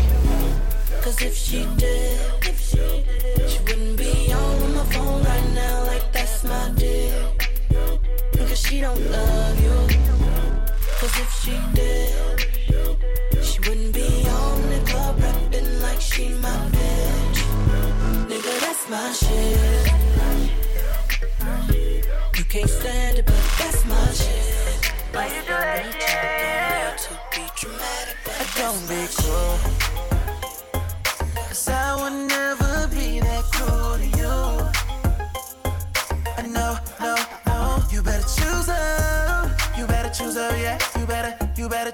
Cause 1.01 1.22
if 1.22 1.36
she 1.36 1.65
did, 1.78 2.20
she 3.47 3.59
wouldn't 3.59 3.97
be 3.97 4.34
on 4.34 4.76
my 4.76 4.84
phone 4.91 5.24
right 5.24 5.49
now 5.53 5.86
like 5.86 6.11
that's 6.11 6.43
my 6.43 6.72
dick. 6.76 7.49
Cause 8.38 8.59
she 8.59 8.82
don't 8.82 8.99
love 9.11 9.61
you. 9.61 10.29
Cause 11.00 11.18
if 11.18 11.32
she 11.41 11.58
did, 11.76 12.14
she 13.41 13.60
wouldn't 13.62 13.93
be 13.93 14.28
on 14.28 14.62
the 14.70 14.82
club 14.86 15.18
rapping 15.22 15.82
like 15.82 16.02
she 16.02 16.28
my 16.28 16.50
bitch. 16.74 17.39
Nigga, 18.28 18.60
that's 18.60 18.89
my 18.89 19.14
shit. 19.14 19.93
You 22.38 22.43
can't 22.43 22.70
stand 22.70 23.20
it, 23.20 23.26
but 23.26 23.41
that's 23.58 23.86
my 23.86 24.12
shit. 24.12 24.91
Why 25.14 25.28
you 25.28 25.41
do 25.43 25.47
that 25.47 26.97
shit? 26.97 27.08
To 27.08 27.14
be 27.32 27.47
dramatic, 27.56 28.18
but 28.26 28.47
Don't 28.58 28.88
be 28.89 29.08
cruel. 29.16 29.89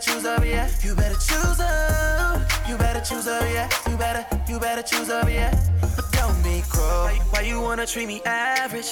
Choose 0.06 0.24
her, 0.24 0.46
yeah. 0.46 0.70
You 0.84 0.94
better 0.96 1.16
choose 1.16 1.60
her. 1.60 2.48
You 2.70 2.78
better 2.78 3.02
choose 3.02 3.26
her, 3.26 3.44
yeah. 3.54 3.70
You 3.90 3.98
better, 3.98 4.24
you 4.48 4.60
better 4.60 4.84
choose 4.84 5.08
her, 5.08 5.30
yeah. 5.30 5.52
But 5.82 6.12
don't 6.12 6.36
cruel. 6.70 7.06
Why, 7.06 7.20
why 7.32 7.42
you 7.42 7.60
wanna 7.60 7.86
treat 7.86 8.08
me 8.08 8.22
average? 8.26 8.92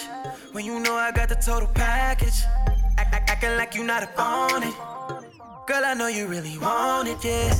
When 0.53 0.66
you 0.66 0.80
know 0.80 0.95
I 0.95 1.11
got 1.11 1.30
the 1.30 1.36
total 1.36 1.70
package. 1.70 2.39
Act, 2.97 3.14
act, 3.14 3.30
acting 3.30 3.57
like 3.57 3.76
you 3.76 3.84
not 3.84 4.03
up 4.03 4.20
on 4.20 4.64
it. 4.64 4.76
Girl, 5.68 5.84
I 5.86 5.93
know 5.93 6.07
you 6.07 6.28
really 6.28 6.57
want 6.57 7.07
it, 7.07 7.24
yeah. 7.24 7.53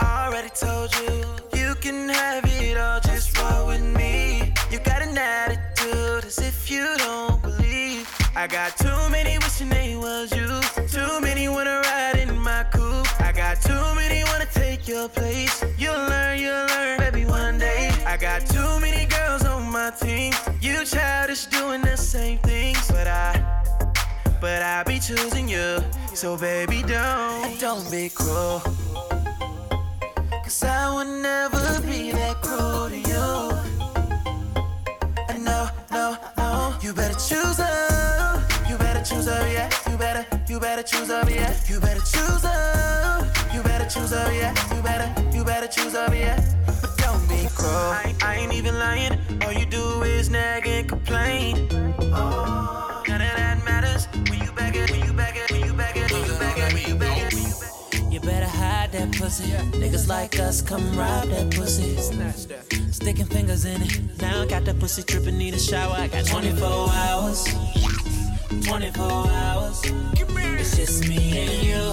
I 0.00 0.26
already 0.26 0.50
told 0.50 0.90
you, 1.00 1.24
you 1.60 1.74
can 1.76 2.08
have 2.08 2.44
it 2.44 2.76
all, 2.78 3.00
just 3.00 3.36
roll 3.38 3.66
with 3.68 3.84
me. 3.96 4.52
You 4.70 4.78
got 4.78 5.02
an 5.02 5.16
attitude 5.16 6.24
as 6.24 6.38
if 6.38 6.70
you 6.70 6.86
don't 6.98 7.42
believe. 7.42 8.21
I 8.34 8.46
got 8.46 8.76
too 8.78 9.10
many 9.10 9.36
wishing 9.38 9.68
they 9.68 9.94
was 9.94 10.34
you. 10.34 10.48
Too 10.88 11.20
many 11.20 11.48
wanna 11.48 11.82
ride 11.84 12.16
in 12.16 12.38
my 12.38 12.64
coupe. 12.72 13.06
I 13.20 13.30
got 13.30 13.60
too 13.60 13.94
many 13.94 14.24
wanna 14.24 14.46
take 14.46 14.88
your 14.88 15.08
place. 15.08 15.62
You'll 15.76 15.94
learn, 15.94 16.38
you'll 16.38 16.66
learn, 16.66 16.98
baby, 16.98 17.26
one 17.26 17.58
day. 17.58 17.90
I 18.06 18.16
got 18.16 18.46
too 18.46 18.80
many 18.80 19.04
girls 19.04 19.44
on 19.44 19.70
my 19.70 19.90
team. 19.90 20.32
You 20.62 20.82
childish 20.84 21.44
doing 21.46 21.82
the 21.82 21.96
same 21.96 22.38
things, 22.38 22.90
but 22.90 23.06
I 23.06 23.62
but 24.40 24.62
I 24.62 24.82
be 24.84 24.98
choosing 24.98 25.46
you. 25.46 25.78
So 26.14 26.38
baby, 26.38 26.82
don't 26.82 27.60
don't 27.60 27.90
be 27.90 28.08
cruel. 28.08 28.62
Cause 30.42 30.64
I 30.64 30.94
would 30.94 31.22
never 31.22 31.82
be 31.82 32.12
that 32.12 32.40
cruel 32.40 32.88
to 32.88 32.98
you. 32.98 33.81
No, 35.92 36.16
no, 36.38 36.74
you 36.82 36.94
better 36.94 37.14
choose 37.14 37.58
her. 37.58 38.42
You 38.68 38.78
better 38.78 39.02
choose 39.04 39.26
her, 39.26 39.46
yeah. 39.52 39.68
You 39.90 39.98
better, 39.98 40.24
you 40.48 40.58
better 40.58 40.82
choose 40.82 41.08
her, 41.08 41.22
yeah. 41.30 41.54
You 41.68 41.80
better 41.80 42.00
choose 42.00 42.42
her. 42.42 43.30
You 43.52 43.62
better 43.62 43.84
choose 43.84 44.10
her, 44.10 44.32
yeah. 44.32 44.54
You 44.74 44.82
better, 44.82 45.36
you 45.36 45.44
better 45.44 45.66
choose 45.68 45.92
her, 45.92 46.14
yeah. 46.14 46.40
But 46.80 46.96
don't 46.96 47.28
be 47.28 47.46
cruel. 47.54 47.70
I, 47.70 48.14
I 48.22 48.36
ain't 48.36 48.54
even 48.54 48.78
lying. 48.78 49.18
All 49.42 49.52
you 49.52 49.66
do 49.66 50.02
is 50.02 50.30
nag 50.30 50.66
and 50.66 50.88
complain. 50.88 51.68
Oh, 52.14 53.02
none 53.06 53.20
of 53.20 53.36
that 53.36 53.62
matters 53.64 53.81
that 58.92 59.12
pussy. 59.12 59.50
Niggas 59.72 60.08
like 60.08 60.38
us 60.38 60.62
come 60.62 60.96
rob 60.96 61.28
that 61.28 61.50
pussy. 61.54 61.96
Sticking 62.92 63.26
fingers 63.26 63.64
in 63.64 63.82
it. 63.82 64.20
Now 64.20 64.42
I 64.42 64.46
got 64.46 64.64
that 64.66 64.78
pussy 64.78 65.02
tripping, 65.02 65.38
need 65.38 65.54
a 65.54 65.58
shower. 65.58 65.94
I 65.94 66.08
got 66.08 66.26
24 66.26 66.68
hours. 66.68 67.44
24 68.64 69.02
hours. 69.02 69.82
It's 70.62 70.76
just 70.76 71.08
me 71.08 71.38
and 71.38 71.66
you. 71.66 71.92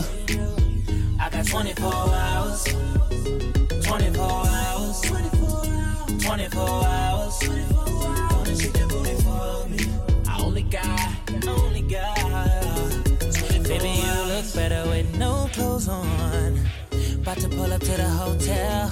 I 1.20 1.30
got 1.30 1.48
24 1.48 1.94
hours. 1.94 2.64
24 3.84 4.24
hours. 4.24 5.02
24 6.22 6.86
hours. 6.86 7.40
Gonna 7.40 7.79
To 17.40 17.48
pull 17.48 17.72
up 17.72 17.80
to 17.80 17.92
the 17.92 18.04
hotel. 18.04 18.92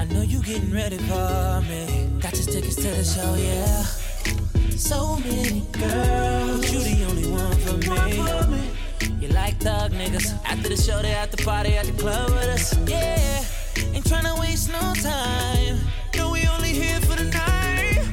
I 0.00 0.04
know 0.06 0.22
you 0.22 0.42
getting 0.42 0.72
ready 0.72 0.96
for 0.96 1.60
me. 1.68 2.08
Got 2.18 2.34
your 2.36 2.46
tickets 2.46 2.76
to 2.76 2.88
the 2.88 3.04
show, 3.04 3.34
yeah. 3.34 3.82
So 4.76 5.16
many 5.16 5.60
girls, 5.72 6.60
but 6.60 6.72
you 6.72 6.80
the 6.80 7.04
only 7.04 7.30
one 7.30 7.56
for 7.58 7.76
me. 7.76 9.20
You 9.20 9.28
like 9.28 9.58
thug 9.58 9.92
niggas. 9.92 10.42
After 10.46 10.70
the 10.70 10.76
show, 10.76 11.02
they 11.02 11.12
at 11.12 11.32
the 11.32 11.44
party 11.44 11.74
at 11.74 11.84
the 11.84 11.92
club 11.92 12.30
with 12.30 12.48
us. 12.48 12.78
Yeah, 12.88 13.44
ain't 13.92 14.06
tryna 14.06 14.40
waste 14.40 14.72
no 14.72 14.94
time. 14.94 15.80
No, 16.16 16.30
we 16.30 16.46
only 16.46 16.72
here 16.72 16.98
for 17.00 17.16
the 17.16 17.24
night. 17.24 18.08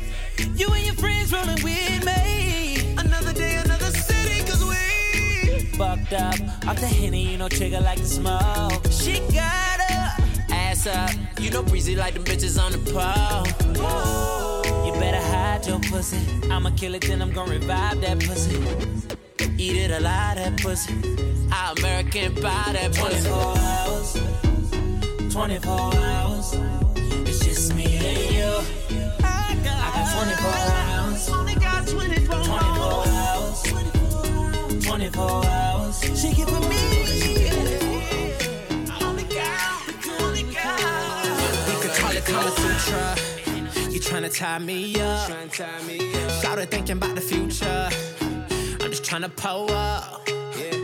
You 0.55 0.67
and 0.73 0.85
your 0.85 0.95
friends 0.95 1.31
rolling 1.31 1.63
with 1.63 2.05
me. 2.05 2.95
Another 2.97 3.31
day, 3.31 3.55
another 3.63 3.91
city, 3.91 4.41
cause 4.41 4.61
we 4.65 5.59
fucked 5.77 6.11
up. 6.11 6.35
Off 6.67 6.81
the 6.81 6.87
henny, 6.87 7.21
you 7.31 7.37
know, 7.37 7.47
trigger 7.47 7.79
like 7.79 7.97
the 7.97 8.05
smoke. 8.05 8.85
She 8.91 9.19
got 9.33 9.79
her 9.89 10.23
ass 10.51 10.85
up. 10.85 11.11
You 11.39 11.49
know, 11.49 11.63
breezy 11.63 11.95
like 11.95 12.13
them 12.13 12.25
bitches 12.25 12.61
on 12.61 12.73
the 12.73 12.79
pole. 12.91 13.45
You 14.85 14.91
better 14.99 15.21
hide 15.21 15.65
your 15.65 15.79
pussy. 15.79 16.19
I'ma 16.51 16.71
kill 16.75 16.95
it, 16.95 17.03
then 17.03 17.21
I'm 17.21 17.31
gonna 17.31 17.51
revive 17.51 18.01
that 18.01 18.19
pussy. 18.19 18.57
Eat 19.57 19.77
it 19.77 19.91
alive, 19.91 20.35
that 20.35 20.57
pussy. 20.61 20.93
Our 21.53 21.73
American 21.77 22.35
pie, 22.35 22.73
that 22.73 22.93
pussy. 22.93 23.29
24 23.29 23.57
hours. 23.57 25.33
24 25.33 25.95
hours. 25.95 26.53
It's 27.27 27.45
just 27.45 27.75
me 27.75 27.85
and 27.85 28.35
you. 28.35 28.59
I 29.23 29.55
got, 29.63 30.11
24 30.13 30.51
hours. 30.51 31.29
Only 31.29 31.55
got 31.55 31.87
24, 31.87 32.43
24 32.43 32.47
hours. 32.49 33.26
24 34.97 35.45
hours. 35.45 36.01
She 36.19 36.33
give 36.33 36.51
with 36.51 36.69
me. 36.69 36.75
You 41.71 41.79
Sutra. 42.57 43.15
You 43.91 44.29
tie 44.29 44.57
me 44.57 44.99
up. 44.99 45.29
Shout 46.41 46.57
it 46.57 46.71
thinking 46.71 46.97
about 46.97 47.13
the 47.13 47.21
future. 47.21 47.89
I'm 48.81 48.89
just 48.89 49.03
tryna 49.03 49.35
pull 49.35 49.71
up. 49.71 50.25
Come 50.25 50.76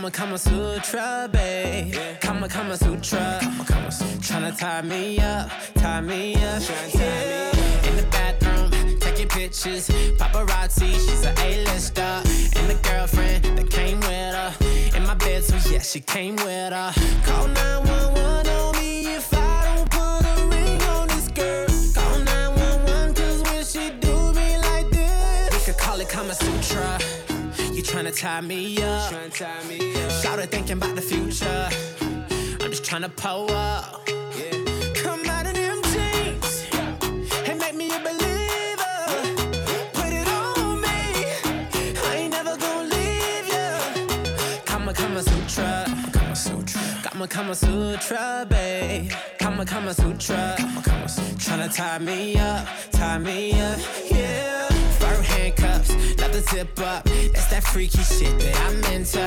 Kama 0.00 0.10
Kama 0.12 0.38
Sutra, 0.38 1.28
babe. 1.30 1.94
Kama 2.22 2.48
Kama 2.48 2.74
Sutra. 2.74 3.38
Kama 3.42 3.64
Kama 3.66 3.92
Sutra. 3.92 4.16
Tryna 4.16 4.58
tie 4.58 4.80
me 4.80 5.18
up, 5.18 5.50
tie 5.74 6.00
me 6.00 6.36
up. 6.36 6.62
Yeah. 6.94 7.86
In 7.86 7.96
the 7.96 8.06
bathroom, 8.10 8.70
taking 8.98 9.28
pictures. 9.28 9.88
Paparazzi, 10.16 10.94
she's 10.94 11.22
a 11.26 11.32
A-lister. 11.44 12.22
And 12.56 12.70
the 12.70 12.78
girlfriend 12.82 13.44
that 13.58 13.68
came 13.68 14.00
with 14.00 14.34
her. 14.34 14.96
In 14.96 15.06
my 15.06 15.12
bed, 15.16 15.44
so 15.44 15.56
yeah, 15.70 15.80
she 15.80 16.00
came 16.00 16.36
with 16.36 16.72
her. 16.72 16.92
Call 17.26 17.48
911 17.48 18.48
on 18.48 18.76
me 18.78 19.14
if 19.14 19.28
I 19.34 19.66
don't 19.66 19.90
put 19.90 20.24
a 20.24 20.46
ring 20.48 20.80
on 20.94 21.08
this 21.08 21.28
girl. 21.28 21.66
Call 21.92 22.18
911 22.20 23.14
cause 23.16 23.42
when 23.42 23.64
she 23.66 23.90
do 24.00 24.32
me 24.32 24.56
like 24.56 24.88
this, 24.88 25.52
we 25.52 25.58
could 25.60 25.78
call 25.78 26.00
it 26.00 26.08
Kama 26.08 26.32
Sutra. 26.32 26.98
You 27.80 27.86
tryna 27.86 28.14
tie 28.14 28.42
me 28.42 28.76
up. 28.82 29.10
Shout 30.20 30.38
it 30.38 30.50
thinking 30.50 30.76
about 30.76 30.96
the 30.96 31.00
future. 31.00 31.66
I'm 32.60 32.70
just 32.70 32.84
tryna 32.84 33.08
pull 33.16 33.50
up. 33.52 34.06
Come 34.96 35.24
out 35.24 35.46
of 35.46 35.54
them 35.54 35.80
jeans 35.84 36.66
and 37.48 37.58
make 37.58 37.74
me 37.74 37.86
a 37.90 37.98
believer. 38.00 38.98
Put 39.94 40.12
it 40.12 40.28
on 40.28 40.82
me. 40.82 41.24
I 42.04 42.16
ain't 42.16 42.32
never 42.32 42.54
gonna 42.58 42.94
leave 42.94 43.48
ya. 43.48 43.80
Kama 44.66 44.92
Kama 44.92 45.22
Sutra. 45.22 45.86
Kama 46.12 46.36
Sutra. 46.36 46.82
Kama 47.02 47.26
Kama 47.28 47.54
Sutra, 47.54 48.46
babe. 48.46 49.10
Kama 49.38 49.64
Kama 49.64 49.94
Sutra. 49.94 50.54
Kama 50.58 50.82
Kama 50.82 51.08
Sutra. 51.08 51.56
Tryna 51.56 51.74
tie 51.74 51.98
me 51.98 52.36
up, 52.36 52.68
tie 52.92 53.16
me 53.16 53.58
up, 53.58 53.78
yeah. 54.10 54.59
Handcuffs, 55.60 56.20
love 56.20 56.32
the 56.32 56.40
zip 56.40 56.78
up. 56.80 57.04
That's 57.04 57.46
that 57.46 57.62
freaky 57.64 58.02
shit 58.02 58.38
that 58.38 58.56
I'm 58.66 58.92
into. 58.92 59.18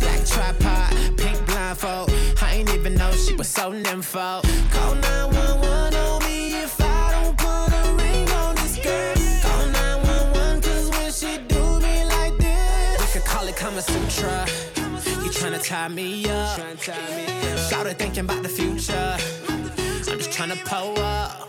Black 0.00 0.24
tripod, 0.24 1.18
pink 1.18 1.44
blindfold. 1.46 2.10
I 2.42 2.56
ain't 2.56 2.74
even 2.74 2.94
know 2.94 3.10
she 3.12 3.34
was 3.34 3.48
so 3.48 3.72
nympho. 3.72 4.42
Call 4.72 4.94
911 4.94 5.94
on 5.94 6.24
me 6.24 6.62
if 6.62 6.80
I 6.80 7.12
don't 7.12 7.36
put 7.36 7.72
a 7.72 7.92
ring 8.02 8.28
on 8.30 8.54
this 8.56 8.76
girl. 8.78 9.14
Call 9.42 9.66
911 9.66 10.62
cause 10.62 10.90
when 10.90 11.12
she 11.12 11.38
do 11.48 11.80
me 11.80 12.04
like 12.04 12.36
this, 12.38 13.00
we 13.00 13.20
could 13.20 13.28
call 13.28 13.48
it 13.48 13.56
Kama 13.56 13.82
Sutra. 13.82 14.46
You 15.22 15.30
tryna 15.30 15.62
tie 15.64 15.88
me 15.88 16.28
up. 16.28 16.58
It 16.58 17.98
thinking 17.98 18.24
about 18.24 18.42
the 18.42 18.48
future. 18.48 19.16
I'm 19.48 20.18
just 20.18 20.30
tryna 20.30 20.62
pull 20.66 21.02
up. 21.02 21.48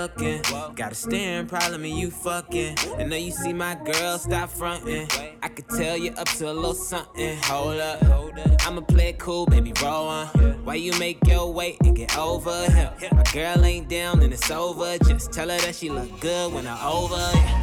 looking? 0.00 0.42
Got 0.74 0.92
a 0.92 0.94
staring 0.94 1.46
problem 1.46 1.84
and 1.84 1.98
you 1.98 2.10
fucking. 2.10 2.76
And 2.96 3.10
now 3.10 3.16
you 3.16 3.30
see 3.30 3.52
my 3.52 3.74
girl, 3.74 4.18
stop 4.18 4.48
fronting. 4.48 5.06
I 5.42 5.48
could 5.48 5.68
tell 5.68 5.96
you 5.96 6.12
up 6.12 6.28
to 6.38 6.50
a 6.50 6.52
little 6.52 6.74
something. 6.74 7.36
Hold 7.44 7.80
up, 7.80 8.02
I'ma 8.66 8.80
play 8.82 9.10
it 9.10 9.18
cool, 9.18 9.46
baby, 9.46 9.72
roll 9.82 10.08
on. 10.08 10.26
Why 10.64 10.76
you 10.76 10.98
make 10.98 11.18
your 11.26 11.52
way 11.52 11.76
and 11.84 11.94
get 11.96 12.16
over 12.16 12.70
here? 12.70 12.92
My 13.12 13.24
girl 13.32 13.64
ain't 13.64 13.88
down 13.88 14.22
and 14.22 14.32
it's 14.32 14.50
over. 14.50 14.96
Just 14.98 15.32
tell 15.32 15.48
her 15.50 15.58
that 15.58 15.74
she 15.74 15.90
look 15.90 16.20
good 16.20 16.52
when 16.52 16.66
I 16.66 16.88
over. 16.88 17.16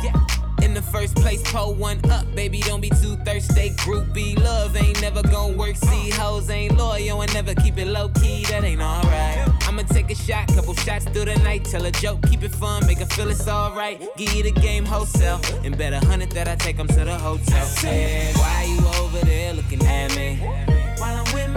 Yeah. 0.04 0.27
In 0.68 0.74
the 0.74 0.82
first 0.82 1.16
place, 1.16 1.42
pull 1.50 1.76
one 1.76 1.98
up, 2.12 2.26
baby. 2.36 2.60
Don't 2.60 2.82
be 2.82 2.90
too 2.90 3.16
thirsty. 3.24 3.70
Groupie 3.86 4.38
love 4.44 4.76
ain't 4.76 5.02
never 5.02 5.24
gonna 5.24 5.56
work. 5.56 5.78
See, 5.78 6.10
hoes 6.10 6.50
ain't 6.50 6.76
loyal 6.78 7.22
and 7.22 7.34
never 7.34 7.56
keep 7.56 7.78
it 7.78 7.88
low 7.88 8.10
key. 8.10 8.44
That 8.50 8.66
ain't 8.66 8.82
alright. 8.82 9.48
I'ma 9.66 9.84
take 9.84 10.12
a 10.12 10.16
shot, 10.16 10.50
couple 10.50 10.76
shots 10.76 11.06
through 11.06 11.24
the 11.24 11.38
night. 11.38 11.64
Tell 11.64 11.86
a 11.86 11.92
joke, 11.92 12.22
keep 12.30 12.44
it 12.44 12.52
fun, 12.52 12.86
make 12.86 12.98
her 12.98 13.06
feel 13.06 13.30
it's 13.30 13.48
alright. 13.48 13.98
Give 14.18 14.34
you 14.34 14.44
the 14.44 14.52
game 14.52 14.84
wholesale, 14.84 15.40
and 15.64 15.78
bet 15.78 15.94
a 15.94 16.06
hundred 16.06 16.32
that 16.32 16.50
I 16.50 16.56
take 16.56 16.78
'em 16.78 16.88
to 16.88 17.06
the 17.06 17.18
hotel. 17.18 17.66
Said, 17.66 18.36
why 18.36 18.66
you 18.68 18.86
over 19.00 19.26
there 19.26 19.54
looking 19.54 19.82
at 19.86 20.14
me? 20.18 20.36
While 20.98 21.26
I'm 21.26 21.34
with 21.34 21.57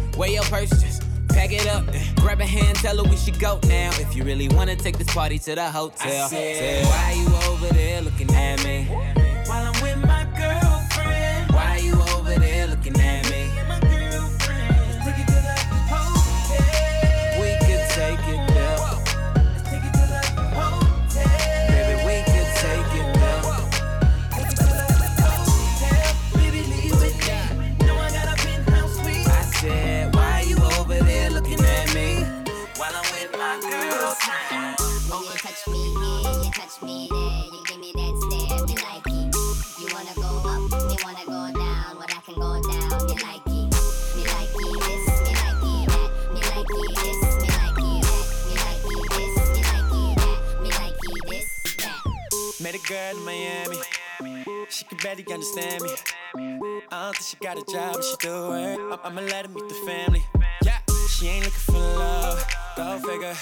weigh 0.17 0.33
your 0.33 0.43
purse, 0.43 0.69
just 0.69 1.03
pack 1.29 1.51
it 1.51 1.67
up. 1.67 1.85
Grab 2.17 2.39
a 2.39 2.45
hand, 2.45 2.77
tell 2.77 2.97
her 2.97 3.03
we 3.09 3.17
should 3.17 3.39
go 3.39 3.59
now. 3.63 3.89
If 3.99 4.15
you 4.15 4.23
really 4.23 4.49
wanna 4.49 4.75
take 4.75 4.97
this 4.97 5.13
party 5.13 5.39
to 5.39 5.55
the 5.55 5.69
hotel, 5.71 6.25
I 6.25 6.27
said, 6.27 6.85
why 6.85 7.13
you 7.17 7.27
over 7.51 7.73
there 7.73 8.01
looking 8.01 8.29
at 8.33 8.63
me? 8.63 8.85
While 9.47 9.73
I'm 9.73 9.81
with 9.81 9.97
my 10.05 10.23
girlfriend. 10.37 11.51
Why 11.51 11.77
you 11.83 11.90
girl 52.87 53.17
in 53.17 53.25
Miami. 53.25 53.77
She 54.69 54.85
can 54.85 54.97
barely 54.97 55.25
understand 55.31 55.81
me. 55.83 55.89
I 56.91 57.05
don't 57.05 57.15
think 57.15 57.25
she 57.25 57.37
got 57.37 57.57
a 57.57 57.63
job, 57.71 57.93
but 57.95 58.03
she 58.03 58.15
do. 58.19 58.51
I- 58.53 58.99
I'ma 59.03 59.21
let 59.21 59.45
her 59.45 59.51
meet 59.51 59.67
the 59.67 59.75
family. 59.85 60.23
Yeah, 60.63 60.77
she 61.09 61.27
ain't 61.27 61.45
looking 61.45 61.59
for 61.59 61.79
love. 61.79 62.45
Go 62.77 62.99
figure. 62.99 63.35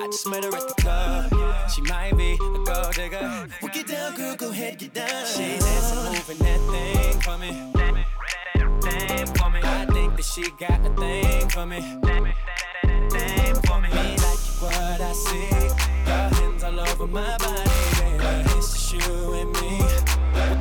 I 0.00 0.06
just 0.06 0.28
met 0.28 0.44
her 0.44 0.54
at 0.54 0.68
the 0.68 0.74
club. 0.82 1.70
She 1.74 1.82
might 1.82 2.16
be 2.16 2.34
a 2.34 2.36
gold 2.36 2.94
digger. 2.94 3.48
Well, 3.62 3.72
get 3.72 3.86
down, 3.88 4.14
girl, 4.14 4.36
go 4.36 4.50
ahead, 4.50 4.78
get 4.78 4.94
down. 4.94 5.26
She 5.26 5.58
dancing, 5.58 6.04
moving 6.12 6.38
that 6.38 6.60
thing 6.70 7.20
for 7.20 7.38
me. 7.38 7.50
Thing 8.82 9.26
for 9.34 9.50
me. 9.50 9.60
I 9.62 9.86
think 9.86 10.16
that 10.16 10.24
she 10.24 10.50
got 10.58 10.86
a 10.86 10.90
thing 10.94 11.48
for 11.48 11.66
me. 11.66 11.80
Thing 13.10 13.54
for 13.66 13.80
me. 13.80 13.88
Me 13.88 14.16
like 14.24 14.42
what 14.62 15.00
I 15.00 15.12
see. 15.12 15.48
Your 16.06 16.28
hands 16.36 16.62
all 16.64 16.80
over 16.80 17.06
my 17.06 17.36
body, 17.38 17.70
baby. 18.00 18.60
Just 18.86 19.08
you 19.08 19.32
and 19.32 19.52
me. 19.54 19.80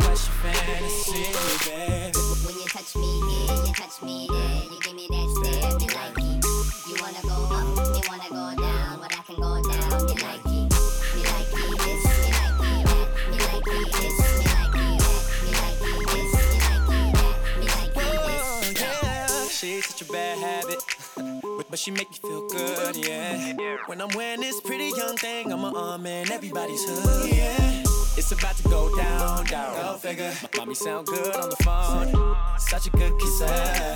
What's 0.02 0.26
your 0.26 0.36
fantasy, 0.42 1.30
baby? 1.70 2.18
When 2.44 2.56
you 2.58 2.66
touch 2.66 2.96
me 2.96 3.22
here, 3.22 3.54
you 3.68 3.74
touch 3.74 4.02
me 4.02 4.28
there. 4.28 4.64
You 4.66 4.80
give 4.82 4.96
me 4.96 5.08
that 5.12 5.30
stare, 5.30 5.62
like 5.94 6.18
it. 6.18 6.46
You 6.90 6.96
wanna 7.02 7.22
go 7.22 7.38
up, 7.54 7.68
me 7.94 8.02
wanna 8.10 8.30
go 8.30 8.64
down. 8.64 9.00
But 9.00 9.14
I 9.14 9.22
can 9.22 9.36
go 9.36 9.62
down, 9.62 10.08
like 10.08 10.42
it. 10.42 10.74
Like 11.22 11.54
it 11.54 11.78
this, 11.78 12.04
like 12.34 12.62
it 12.66 12.86
that. 12.90 13.06
Like 13.30 13.68
it 13.68 13.94
this, 13.94 14.18
me 14.26 14.50
like 14.58 14.74
it 14.74 14.98
that. 14.98 15.22
Me 15.46 15.52
like 15.62 15.82
it 15.86 16.10
this, 16.10 16.34
me 16.34 16.58
like 16.58 16.90
it 16.90 17.14
that. 17.14 17.38
Me 17.60 17.68
like 17.68 17.94
it 17.94 18.18
this. 18.26 18.82
yeah. 18.82 19.48
She's 19.50 19.86
such 19.86 20.02
a 20.02 20.12
bad 20.12 20.40
habit. 20.40 20.82
But, 21.16 21.66
but 21.70 21.78
she 21.78 21.92
make 21.92 22.10
me 22.10 22.18
feel 22.18 22.48
good, 22.50 22.96
yeah. 22.96 23.78
When 23.86 24.02
I'm 24.02 24.10
wearing 24.16 24.42
this 24.42 24.60
pretty 24.62 24.90
young 24.98 25.16
thing, 25.16 25.52
I'm 25.52 25.64
a 25.64 25.72
arm 25.72 26.08
in 26.08 26.32
everybody's 26.32 26.84
hood, 26.90 27.30
yeah. 27.30 27.85
It's 28.18 28.32
about 28.32 28.56
to 28.56 28.64
go 28.70 28.96
down, 28.96 29.46
down. 29.46 29.76
Go 29.76 29.98
figure. 29.98 30.32
My 30.42 30.60
mommy 30.60 30.76
sound 30.76 31.06
good 31.08 31.36
on 31.36 31.50
the 31.50 31.56
phone. 31.58 32.36
Such 32.58 32.88
a 32.88 32.90
good 32.92 33.20
kisser. 33.20 33.46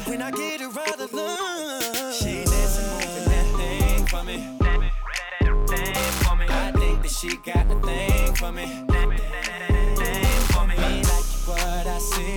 When 0.10 0.22
I 0.22 0.30
get 0.32 0.60
her 0.60 0.68
out 0.68 1.00
of 1.00 1.14
love, 1.14 2.14
she 2.14 2.44
dancing, 2.44 2.90
moving 2.92 3.30
that 3.32 3.48
thing 3.56 4.06
for 4.08 4.24
me. 4.24 4.38
Thing 5.68 5.96
for 6.24 6.36
me. 6.36 6.46
I 6.50 6.72
think 6.74 7.02
that 7.02 7.12
she 7.12 7.38
got 7.38 7.72
a 7.72 7.80
thing 7.80 8.36
for 8.36 8.52
me. 8.52 8.66
Thing 8.66 9.16
for 10.52 10.68
me. 10.68 10.76
Me 10.76 11.02
like 11.02 11.26
what 11.48 11.88
I 11.88 11.98
see. 12.00 12.36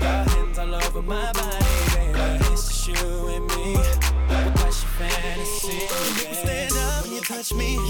Your 0.00 0.24
hands 0.32 0.58
all 0.58 0.74
over 0.74 1.02
my 1.02 1.30
body, 1.32 1.58
baby. 1.94 2.44
It's 2.52 2.68
just 2.68 2.88
you 2.88 3.26
and 3.28 3.46
me. 3.48 3.74
What's 4.56 4.82
your 4.82 4.92
fantasy? 4.96 6.46
baby? 6.46 6.87
You 7.18 7.24
touch 7.24 7.52
me. 7.52 7.74
You 7.74 7.80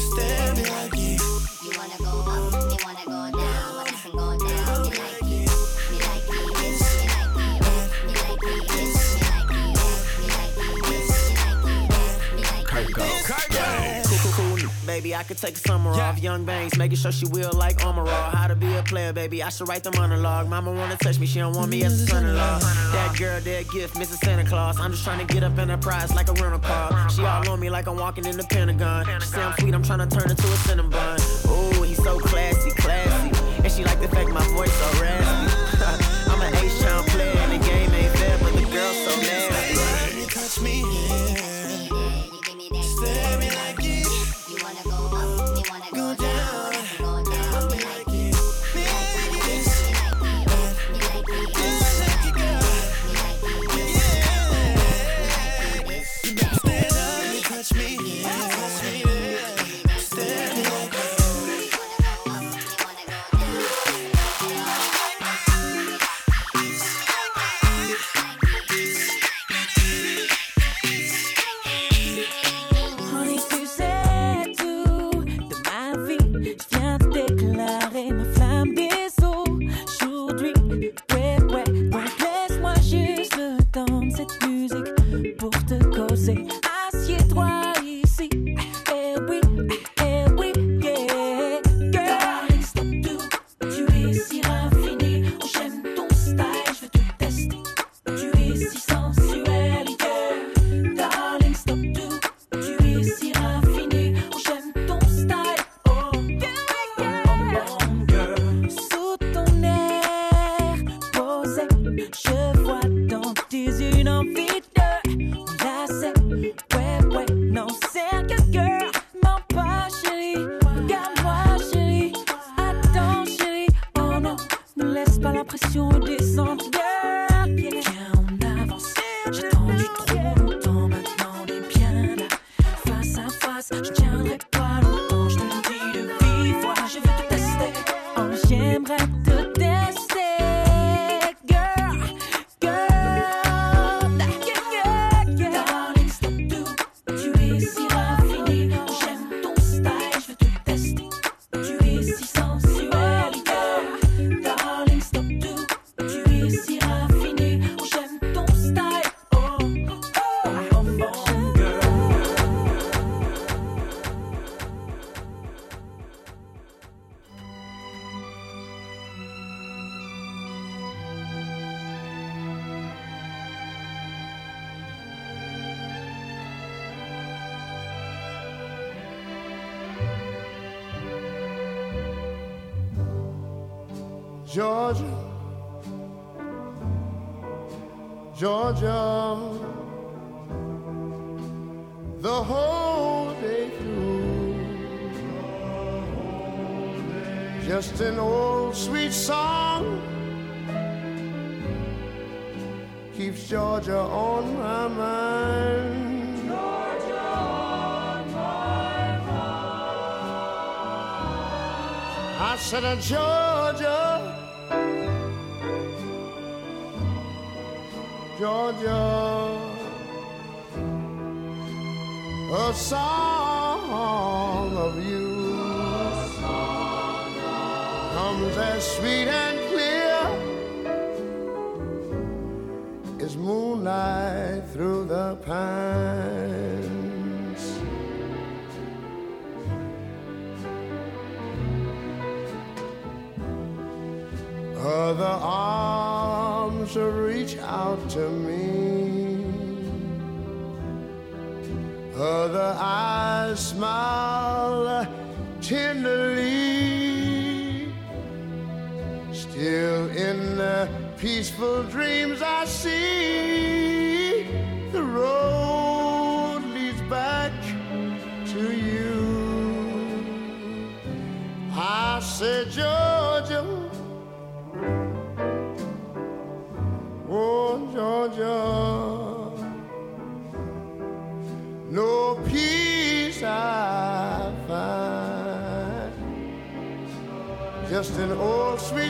Stare 0.00 0.54
me 0.56 0.64
like 0.64 0.92
it. 0.94 1.20
You 1.62 1.70
wanna 1.78 1.98
go 2.00 2.24
up, 2.26 2.52
wanna 2.82 3.04
go 3.06 3.38
down, 3.38 3.87
Baby, 14.98 15.14
I 15.14 15.22
could 15.22 15.38
take 15.38 15.54
a 15.54 15.60
summer 15.60 15.90
off. 15.92 16.20
Young 16.20 16.44
bangs, 16.44 16.76
making 16.76 16.96
sure 16.96 17.12
she 17.12 17.24
will 17.26 17.52
like 17.52 17.86
armor 17.86 18.02
raw. 18.02 18.30
How 18.30 18.48
to 18.48 18.56
be 18.56 18.74
a 18.74 18.82
player, 18.82 19.12
baby. 19.12 19.44
I 19.44 19.48
should 19.48 19.68
write 19.68 19.84
the 19.84 19.92
monologue. 19.92 20.48
Mama 20.48 20.72
wanna 20.72 20.96
touch 20.96 21.20
me, 21.20 21.26
she 21.26 21.38
don't 21.38 21.54
want 21.54 21.70
me 21.70 21.84
as 21.84 22.02
a 22.02 22.06
son-in-law. 22.08 22.58
That 22.58 23.14
girl, 23.16 23.40
that 23.40 23.70
gift, 23.70 23.94
Mrs. 23.94 24.18
Santa 24.24 24.44
Claus. 24.44 24.76
I'm 24.80 24.90
just 24.90 25.04
trying 25.04 25.24
to 25.24 25.32
get 25.32 25.44
up 25.44 25.56
in 25.56 25.68
her 25.68 25.76
prize 25.76 26.12
like 26.16 26.28
a 26.28 26.32
rental 26.32 26.58
car. 26.58 27.08
She 27.10 27.24
all 27.24 27.48
on 27.48 27.60
me 27.60 27.70
like 27.70 27.86
I'm 27.86 27.96
walking 27.96 28.24
in 28.26 28.36
the 28.36 28.42
Pentagon. 28.42 29.06
She 29.20 29.28
say 29.28 29.40
I'm 29.40 29.52
sweet, 29.60 29.72
I'm 29.72 29.84
trying 29.84 30.00
to 30.00 30.08
turn 30.08 30.30
her 30.30 30.34
to 30.34 30.46
a 30.48 30.56
cinnamon. 30.66 31.20
Ooh, 31.46 31.82
he's 31.82 32.02
so 32.02 32.18
classy, 32.18 32.72
classy. 32.72 33.30
And 33.62 33.70
she 33.70 33.84
like 33.84 34.00
the 34.00 34.08
fact 34.08 34.30
my 34.30 34.44
voice 34.48 34.72
so 34.72 35.00
raspy. 35.00 35.37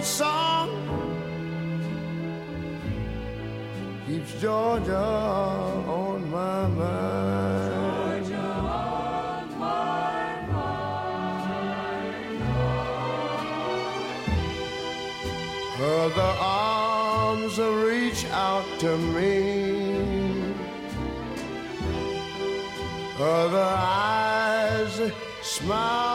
song 0.09 0.71
keeps 4.07 4.41
Georgia 4.41 4.97
on 4.97 6.31
my 6.31 6.67
mind. 6.69 8.27
Georgia. 8.27 8.59
Her 15.79 16.29
arms 16.41 17.59
reach 17.59 18.25
out 18.33 18.67
to 18.81 18.97
me. 18.97 19.35
Her 23.19 23.47
other 23.47 23.71
eyes 23.77 25.13
smile 25.43 26.08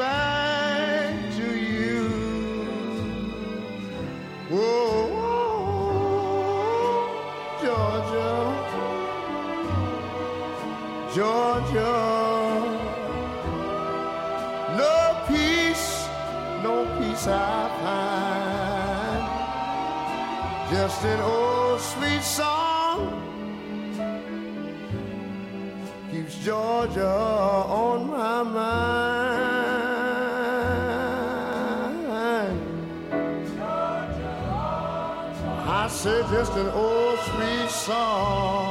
back 0.00 1.14
to 1.36 1.48
you. 1.76 2.04
Oh, 4.50 5.06
Georgia, 7.62 8.32
Georgia. 11.14 11.96
No 14.80 14.96
peace, 15.28 15.88
no 16.64 16.74
peace 16.96 17.26
I 17.26 17.38
find. 17.82 19.24
Just 20.72 21.00
an 21.04 21.20
old 21.20 21.80
sweet 21.80 22.22
song. 22.22 22.69
say 36.00 36.22
just 36.30 36.52
an 36.54 36.66
old 36.68 37.18
sweet 37.18 37.68
song. 37.68 38.69